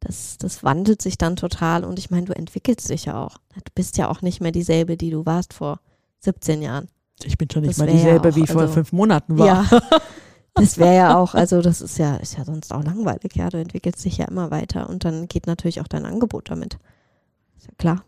Das, 0.00 0.36
das 0.38 0.64
wandelt 0.64 1.00
sich 1.02 1.16
dann 1.16 1.36
total 1.36 1.84
und 1.84 1.98
ich 1.98 2.10
meine, 2.10 2.26
du 2.26 2.34
entwickelst 2.34 2.88
dich 2.88 3.04
ja 3.04 3.22
auch. 3.22 3.38
Du 3.54 3.60
bist 3.74 3.98
ja 3.98 4.08
auch 4.08 4.22
nicht 4.22 4.40
mehr 4.40 4.52
dieselbe, 4.52 4.96
die 4.96 5.10
du 5.10 5.26
warst 5.26 5.52
vor 5.52 5.78
17 6.20 6.60
Jahren. 6.62 6.88
Ich 7.24 7.36
bin 7.38 7.48
schon 7.50 7.62
nicht 7.62 7.72
Das 7.72 7.78
mal 7.78 7.86
wär 7.86 7.94
ja 7.94 8.00
dieselbe 8.00 8.28
auch, 8.30 8.34
wie 8.36 8.46
vor 8.46 8.62
also- 8.62 8.72
fünf 8.74 8.90
Monaten 8.92 9.38
war. 9.38 9.46
Ja. 9.70 9.80
Das 10.58 10.78
wäre 10.78 10.96
ja 10.96 11.16
auch, 11.16 11.34
also 11.34 11.62
das 11.62 11.80
ist 11.80 11.98
ja, 11.98 12.16
ist 12.16 12.36
ja 12.36 12.44
sonst 12.44 12.72
auch 12.72 12.82
langweilig, 12.82 13.34
ja. 13.34 13.48
Du 13.48 13.58
entwickelst 13.58 14.04
dich 14.04 14.18
ja 14.18 14.26
immer 14.26 14.50
weiter 14.50 14.88
und 14.88 15.04
dann 15.04 15.28
geht 15.28 15.46
natürlich 15.46 15.80
auch 15.80 15.88
dein 15.88 16.04
Angebot 16.04 16.50
damit. 16.50 16.78
Ist 17.56 17.66
ja 17.66 17.74
klar. 17.78 18.04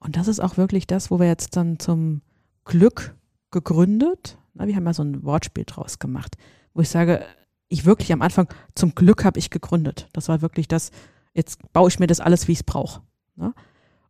Und 0.00 0.16
das 0.16 0.28
ist 0.28 0.40
auch 0.40 0.56
wirklich 0.56 0.86
das, 0.86 1.10
wo 1.10 1.18
wir 1.18 1.26
jetzt 1.26 1.56
dann 1.56 1.78
zum 1.78 2.22
Glück 2.64 3.16
gegründet. 3.50 4.38
Na, 4.54 4.66
wir 4.66 4.76
haben 4.76 4.86
ja 4.86 4.94
so 4.94 5.02
ein 5.02 5.24
Wortspiel 5.24 5.64
draus 5.64 5.98
gemacht, 5.98 6.36
wo 6.74 6.80
ich 6.80 6.88
sage, 6.88 7.24
ich 7.68 7.84
wirklich 7.84 8.12
am 8.12 8.22
Anfang, 8.22 8.48
zum 8.74 8.94
Glück 8.94 9.24
habe 9.24 9.38
ich 9.38 9.50
gegründet. 9.50 10.08
Das 10.12 10.28
war 10.28 10.42
wirklich 10.42 10.68
das, 10.68 10.90
jetzt 11.34 11.72
baue 11.72 11.88
ich 11.88 11.98
mir 11.98 12.06
das 12.06 12.20
alles, 12.20 12.48
wie 12.48 12.52
ich 12.52 12.58
es 12.58 12.64
brauche. 12.64 13.02
Ne? 13.36 13.54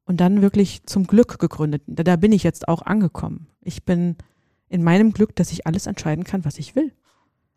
Und 0.05 0.19
dann 0.19 0.43
wirklich 0.43 0.85
zum 0.87 1.07
Glück 1.07 1.39
gegründet. 1.39 1.83
Da, 1.87 2.03
da 2.03 2.17
bin 2.17 2.33
ich 2.33 2.43
jetzt 2.43 2.69
auch 2.69 2.83
angekommen. 2.83 3.49
Ich 3.61 3.85
bin 3.85 4.17
in 4.69 4.83
meinem 4.83 5.13
Glück, 5.13 5.35
dass 5.37 5.53
ich 5.53 5.67
alles 5.67 5.87
entscheiden 5.87 6.25
kann, 6.25 6.45
was 6.45 6.59
ich 6.59 6.77
will. 6.77 6.93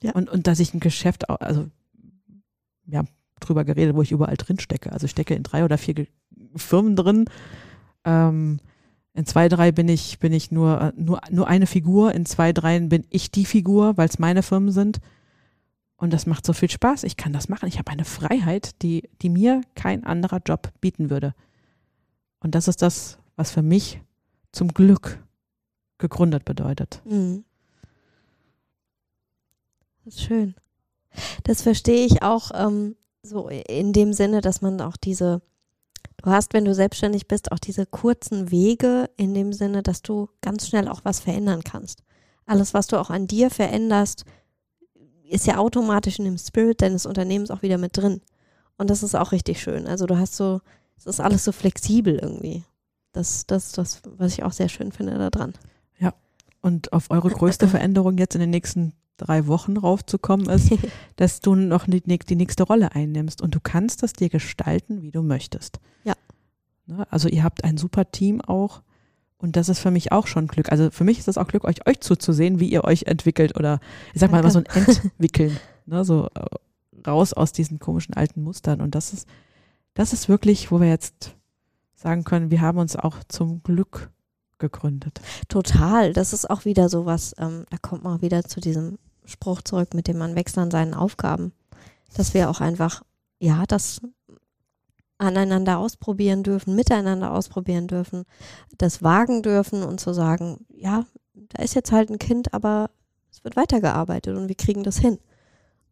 Ja. 0.03 0.13
Und, 0.13 0.29
und 0.29 0.47
dass 0.47 0.59
ich 0.59 0.73
ein 0.73 0.79
Geschäft, 0.79 1.29
also 1.29 1.69
wir 2.85 2.99
haben 2.99 3.09
drüber 3.39 3.63
geredet, 3.63 3.95
wo 3.95 4.01
ich 4.01 4.11
überall 4.11 4.37
drin 4.37 4.59
stecke. 4.59 4.91
Also 4.91 5.05
ich 5.05 5.11
stecke 5.11 5.33
in 5.33 5.43
drei 5.43 5.63
oder 5.63 5.77
vier 5.77 6.07
Firmen 6.55 6.95
drin. 6.95 7.25
Ähm, 8.03 8.59
in 9.13 9.25
zwei, 9.25 9.49
drei 9.49 9.71
bin 9.71 9.89
ich, 9.89 10.19
bin 10.19 10.31
ich 10.31 10.51
nur, 10.51 10.81
äh, 10.81 10.93
nur, 10.95 11.21
nur 11.29 11.47
eine 11.47 11.67
Figur. 11.67 12.13
In 12.13 12.25
zwei, 12.25 12.53
dreien 12.53 12.89
bin 12.89 13.05
ich 13.09 13.31
die 13.31 13.45
Figur, 13.45 13.97
weil 13.97 14.07
es 14.07 14.19
meine 14.19 14.43
Firmen 14.43 14.71
sind. 14.71 14.99
Und 15.97 16.13
das 16.13 16.25
macht 16.25 16.45
so 16.45 16.53
viel 16.53 16.69
Spaß. 16.69 17.03
Ich 17.03 17.17
kann 17.17 17.33
das 17.33 17.49
machen. 17.49 17.67
Ich 17.67 17.77
habe 17.77 17.91
eine 17.91 18.05
Freiheit, 18.05 18.81
die, 18.81 19.09
die 19.21 19.29
mir 19.29 19.61
kein 19.75 20.03
anderer 20.03 20.39
Job 20.45 20.71
bieten 20.81 21.09
würde. 21.09 21.35
Und 22.39 22.55
das 22.55 22.67
ist 22.67 22.81
das, 22.81 23.19
was 23.35 23.51
für 23.51 23.61
mich 23.61 24.01
zum 24.51 24.69
Glück 24.69 25.23
gegründet 25.99 26.43
bedeutet. 26.45 27.01
Mhm. 27.05 27.43
Das 30.11 30.19
ist 30.19 30.25
schön. 30.25 30.55
Das 31.45 31.61
verstehe 31.61 32.05
ich 32.05 32.21
auch 32.21 32.51
ähm, 32.53 32.97
so 33.23 33.47
in 33.47 33.93
dem 33.93 34.11
Sinne, 34.11 34.41
dass 34.41 34.61
man 34.61 34.81
auch 34.81 34.97
diese, 34.97 35.41
du 36.17 36.29
hast, 36.29 36.53
wenn 36.53 36.65
du 36.65 36.75
selbstständig 36.75 37.29
bist, 37.29 37.53
auch 37.53 37.59
diese 37.59 37.85
kurzen 37.85 38.51
Wege 38.51 39.09
in 39.15 39.33
dem 39.33 39.53
Sinne, 39.53 39.83
dass 39.83 40.01
du 40.01 40.27
ganz 40.41 40.67
schnell 40.67 40.89
auch 40.89 41.05
was 41.05 41.21
verändern 41.21 41.63
kannst. 41.63 42.03
Alles, 42.45 42.73
was 42.73 42.87
du 42.87 42.99
auch 42.99 43.09
an 43.09 43.25
dir 43.25 43.49
veränderst, 43.49 44.25
ist 45.29 45.47
ja 45.47 45.57
automatisch 45.57 46.19
in 46.19 46.25
dem 46.25 46.37
Spirit 46.37 46.81
deines 46.81 47.05
Unternehmens 47.05 47.49
auch 47.49 47.61
wieder 47.61 47.77
mit 47.77 47.95
drin. 47.95 48.19
Und 48.77 48.89
das 48.89 49.03
ist 49.03 49.15
auch 49.15 49.31
richtig 49.31 49.61
schön. 49.61 49.87
Also 49.87 50.07
du 50.07 50.17
hast 50.17 50.35
so, 50.35 50.59
es 50.97 51.05
ist 51.05 51.21
alles 51.21 51.45
so 51.45 51.53
flexibel 51.53 52.19
irgendwie. 52.19 52.65
Das, 53.13 53.45
das, 53.45 53.71
das, 53.71 54.01
was 54.17 54.33
ich 54.33 54.43
auch 54.43 54.51
sehr 54.51 54.67
schön 54.67 54.91
finde 54.91 55.17
daran. 55.17 55.53
Und 56.61 56.93
auf 56.93 57.09
eure 57.09 57.29
größte 57.29 57.67
Veränderung 57.69 58.17
jetzt 58.17 58.35
in 58.35 58.41
den 58.41 58.51
nächsten 58.51 58.93
drei 59.21 59.47
Wochen 59.47 59.77
raufzukommen 59.77 60.49
ist, 60.49 60.71
dass 61.15 61.39
du 61.39 61.55
noch 61.55 61.85
die, 61.85 62.01
die 62.01 62.35
nächste 62.35 62.63
Rolle 62.63 62.93
einnimmst 62.93 63.41
und 63.41 63.55
du 63.55 63.59
kannst 63.59 64.03
das 64.03 64.13
dir 64.13 64.29
gestalten, 64.29 65.01
wie 65.01 65.11
du 65.11 65.21
möchtest. 65.21 65.79
Ja. 66.03 66.13
Ne, 66.87 67.05
Also 67.09 67.29
ihr 67.29 67.43
habt 67.43 67.63
ein 67.63 67.77
super 67.77 68.11
Team 68.11 68.41
auch 68.41 68.81
und 69.37 69.55
das 69.55 69.69
ist 69.69 69.79
für 69.79 69.91
mich 69.91 70.11
auch 70.11 70.27
schon 70.27 70.47
Glück. 70.47 70.71
Also 70.71 70.91
für 70.91 71.03
mich 71.03 71.19
ist 71.19 71.27
das 71.27 71.37
auch 71.37 71.47
Glück, 71.47 71.63
euch, 71.63 71.87
euch 71.87 71.99
zuzusehen, 71.99 72.59
wie 72.59 72.69
ihr 72.69 72.83
euch 72.83 73.03
entwickelt 73.03 73.57
oder 73.57 73.79
ich 74.13 74.21
sag 74.21 74.31
mal 74.31 74.39
immer 74.39 74.51
so 74.51 74.59
ein 74.59 74.65
Entwickeln, 74.75 75.57
ne, 75.85 76.03
so 76.03 76.27
äh, 76.35 77.07
raus 77.07 77.33
aus 77.33 77.51
diesen 77.51 77.79
komischen 77.79 78.13
alten 78.13 78.43
Mustern 78.43 78.81
und 78.81 78.95
das 78.95 79.13
ist, 79.13 79.27
das 79.93 80.13
ist 80.13 80.29
wirklich, 80.29 80.71
wo 80.71 80.79
wir 80.79 80.87
jetzt 80.87 81.35
sagen 81.95 82.23
können, 82.23 82.51
wir 82.51 82.61
haben 82.61 82.79
uns 82.79 82.95
auch 82.95 83.17
zum 83.27 83.61
Glück 83.63 84.11
gegründet. 84.61 85.19
Total. 85.49 86.13
Das 86.13 86.31
ist 86.31 86.49
auch 86.49 86.63
wieder 86.63 86.87
sowas, 86.87 87.35
ähm, 87.37 87.65
da 87.69 87.77
kommt 87.77 88.03
man 88.03 88.17
auch 88.17 88.21
wieder 88.21 88.43
zu 88.43 88.61
diesem 88.61 88.97
Spruch 89.31 89.61
zurück, 89.61 89.93
mit 89.93 90.07
dem 90.07 90.17
man 90.17 90.35
wächst 90.35 90.57
an 90.57 90.71
seinen 90.71 90.93
Aufgaben. 90.93 91.53
Dass 92.15 92.33
wir 92.33 92.49
auch 92.49 92.61
einfach, 92.61 93.03
ja, 93.39 93.63
das 93.67 94.01
aneinander 95.17 95.77
ausprobieren 95.77 96.43
dürfen, 96.43 96.75
miteinander 96.75 97.31
ausprobieren 97.31 97.87
dürfen, 97.87 98.25
das 98.77 99.03
wagen 99.03 99.43
dürfen 99.43 99.83
und 99.83 99.99
zu 99.99 100.13
sagen, 100.13 100.65
ja, 100.69 101.05
da 101.33 101.63
ist 101.63 101.75
jetzt 101.75 101.91
halt 101.91 102.09
ein 102.09 102.19
Kind, 102.19 102.53
aber 102.53 102.89
es 103.31 103.43
wird 103.43 103.55
weitergearbeitet 103.55 104.35
und 104.35 104.47
wir 104.47 104.55
kriegen 104.55 104.83
das 104.83 104.97
hin. 104.97 105.19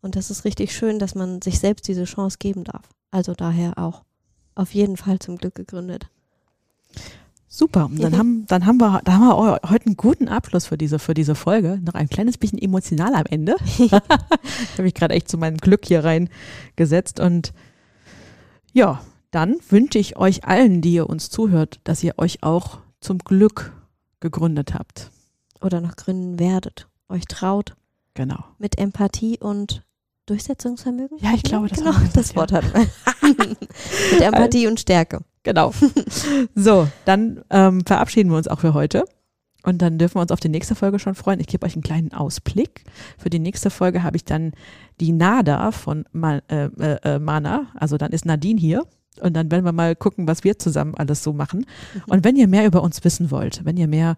Und 0.02 0.16
das 0.16 0.32
ist 0.32 0.46
richtig 0.46 0.76
schön, 0.76 0.98
dass 0.98 1.14
man 1.14 1.42
sich 1.42 1.60
selbst 1.60 1.88
diese 1.88 2.06
Chance 2.06 2.38
geben 2.40 2.64
darf. 2.64 2.90
Also 3.12 3.34
daher 3.34 3.78
auch 3.78 4.04
auf 4.56 4.74
jeden 4.74 4.98
Fall 4.98 5.20
zum 5.20 5.38
Glück 5.38 5.56
gegründet. 5.56 6.10
Super. 7.60 7.90
Dann 7.92 8.18
haben, 8.18 8.46
dann 8.48 8.66
haben 8.66 8.78
wir, 8.78 9.02
da 9.04 9.12
haben 9.12 9.28
wir 9.28 9.60
heute 9.70 9.88
einen 9.88 9.98
guten 9.98 10.30
Abschluss 10.30 10.68
für 10.68 10.78
diese, 10.78 10.98
für 10.98 11.14
diese 11.14 11.36
Folge. 11.36 11.82
Noch 11.84 11.94
ein 11.94 12.08
kleines 12.08 12.38
bisschen 12.38 12.58
emotional 12.58 13.14
am 13.16 13.26
Ende. 13.30 13.58
ich 13.78 13.92
habe 13.92 14.84
mich 14.84 14.94
gerade 14.94 15.14
echt 15.14 15.28
zu 15.28 15.38
meinem 15.38 15.58
Glück 15.58 15.86
hier 15.86 16.06
reingesetzt. 16.06 17.20
Und 17.20 17.52
ja, 18.72 19.02
dann 19.32 19.58
wünsche 19.68 20.00
ich 20.00 20.16
euch 20.16 20.46
allen, 20.46 20.82
die 20.82 20.94
ihr 20.94 21.10
uns 21.10 21.30
zuhört, 21.30 21.82
dass 21.84 22.02
ihr 22.02 22.14
euch 22.16 22.44
auch 22.44 22.78
zum 23.02 23.18
Glück 23.18 23.74
gegründet 24.22 24.74
habt. 24.74 25.12
Oder 25.60 25.82
noch 25.82 25.98
gründen 25.98 26.40
werdet. 26.40 26.88
Euch 27.10 27.26
traut. 27.26 27.76
Genau. 28.14 28.42
Mit 28.58 28.78
Empathie 28.78 29.38
und 29.38 29.84
Durchsetzungsvermögen? 30.28 31.18
Ja, 31.18 31.34
ich 31.36 31.44
glaube, 31.44 31.68
das, 31.68 31.80
genau, 31.80 31.92
das 32.14 32.38
Wort 32.38 32.52
ja. 32.52 32.62
hat 32.62 32.74
man. 32.74 32.88
Mit 34.14 34.22
Empathie 34.22 34.68
und 34.68 34.80
Stärke. 34.80 35.26
Genau. 35.50 35.74
So, 36.56 36.88
dann 37.06 37.42
ähm, 37.50 37.82
verabschieden 37.86 38.30
wir 38.30 38.38
uns 38.38 38.48
auch 38.48 38.60
für 38.60 38.76
heute. 38.76 39.06
Und 39.64 39.82
dann 39.82 39.98
dürfen 39.98 40.16
wir 40.16 40.22
uns 40.22 40.32
auf 40.32 40.40
die 40.40 40.50
nächste 40.50 40.76
Folge 40.76 41.00
schon 41.00 41.16
freuen. 41.16 41.40
Ich 41.40 41.48
gebe 41.48 41.66
euch 41.66 41.74
einen 41.74 41.82
kleinen 41.82 42.14
Ausblick. 42.14 42.84
Für 43.18 43.30
die 43.30 43.40
nächste 43.40 43.72
Folge 43.72 44.04
habe 44.04 44.16
ich 44.16 44.26
dann 44.26 44.52
die 45.00 45.12
Nada 45.12 45.72
von 45.72 46.06
Ma 46.12 46.40
äh, 46.50 46.66
äh, 46.66 47.20
Mana. 47.20 47.68
Also 47.74 47.98
dann 47.98 48.12
ist 48.12 48.26
Nadine 48.26 48.60
hier. 48.60 48.84
Und 49.22 49.34
dann 49.36 49.50
werden 49.50 49.66
wir 49.66 49.72
mal 49.72 49.96
gucken, 49.96 50.28
was 50.28 50.44
wir 50.44 50.60
zusammen 50.60 50.94
alles 50.96 51.24
so 51.24 51.34
machen. 51.34 51.66
Und 52.08 52.24
wenn 52.24 52.36
ihr 52.36 52.48
mehr 52.48 52.68
über 52.68 52.84
uns 52.84 53.04
wissen 53.04 53.32
wollt, 53.32 53.66
wenn 53.66 53.76
ihr 53.76 53.88
mehr 53.88 54.18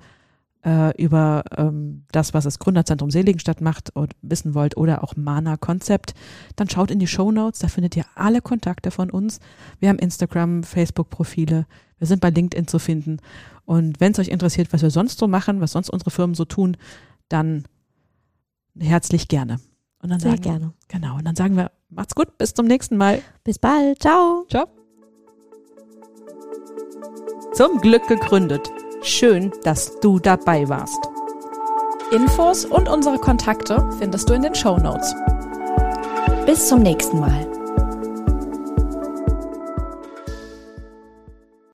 äh, 0.66 0.96
über 1.02 1.44
ähm, 1.58 2.04
das, 2.12 2.34
was 2.34 2.44
das 2.44 2.60
Gründerzentrum 2.60 3.12
Seligenstadt 3.12 3.62
macht 3.62 3.96
und 3.96 4.14
wissen 4.22 4.54
wollt 4.54 4.78
oder 4.78 5.04
auch 5.04 5.16
Mana 5.16 5.58
Konzept, 5.58 6.14
dann 6.56 6.70
schaut 6.70 6.92
in 6.92 7.00
die 7.00 7.08
Show 7.08 7.32
Notes, 7.32 7.60
da 7.60 7.68
findet 7.68 7.96
ihr 7.96 8.06
alle 8.16 8.42
Kontakte 8.42 8.92
von 8.92 9.10
uns. 9.10 9.40
Wir 9.80 9.90
haben 9.90 10.00
Instagram, 10.00 10.64
Facebook-Profile, 10.64 11.66
wir 11.98 12.08
sind 12.08 12.22
bei 12.22 12.30
LinkedIn 12.30 12.68
zu 12.68 12.80
finden. 12.80 13.18
Und 13.66 14.00
wenn 14.00 14.12
es 14.12 14.20
euch 14.20 14.30
interessiert, 14.30 14.74
was 14.74 14.82
wir 14.82 14.92
sonst 14.92 15.20
so 15.20 15.28
machen, 15.28 15.62
was 15.62 15.72
sonst 15.72 15.90
unsere 15.90 16.12
Firmen 16.12 16.36
so 16.36 16.46
tun, 16.46 16.78
dann 17.30 17.66
herzlich 18.78 19.28
gerne. 19.28 19.60
Und 20.02 20.10
dann 20.10 20.20
Sehr 20.20 20.32
sagen, 20.32 20.42
gerne. 20.42 20.74
Genau, 20.88 21.18
und 21.18 21.26
dann 21.26 21.36
sagen 21.36 21.56
wir, 21.56 21.72
macht's 21.90 22.16
gut, 22.16 22.38
bis 22.38 22.54
zum 22.54 22.66
nächsten 22.66 22.98
Mal. 22.98 23.22
Bis 23.44 23.60
bald. 23.60 24.02
Ciao. 24.02 24.46
Ciao. 24.50 24.68
Zum 27.54 27.80
Glück 27.82 28.08
gegründet. 28.08 28.72
Schön, 29.04 29.52
dass 29.64 30.00
du 30.00 30.20
dabei 30.20 30.70
warst. 30.70 31.00
Infos 32.12 32.66
und 32.66 32.88
unsere 32.88 33.18
Kontakte 33.18 33.90
findest 33.98 34.30
du 34.30 34.34
in 34.34 34.44
den 34.44 34.54
Show 34.54 34.78
Notes. 34.78 35.16
Bis 36.46 36.68
zum 36.68 36.82
nächsten 36.82 37.20
Mal. 37.20 37.51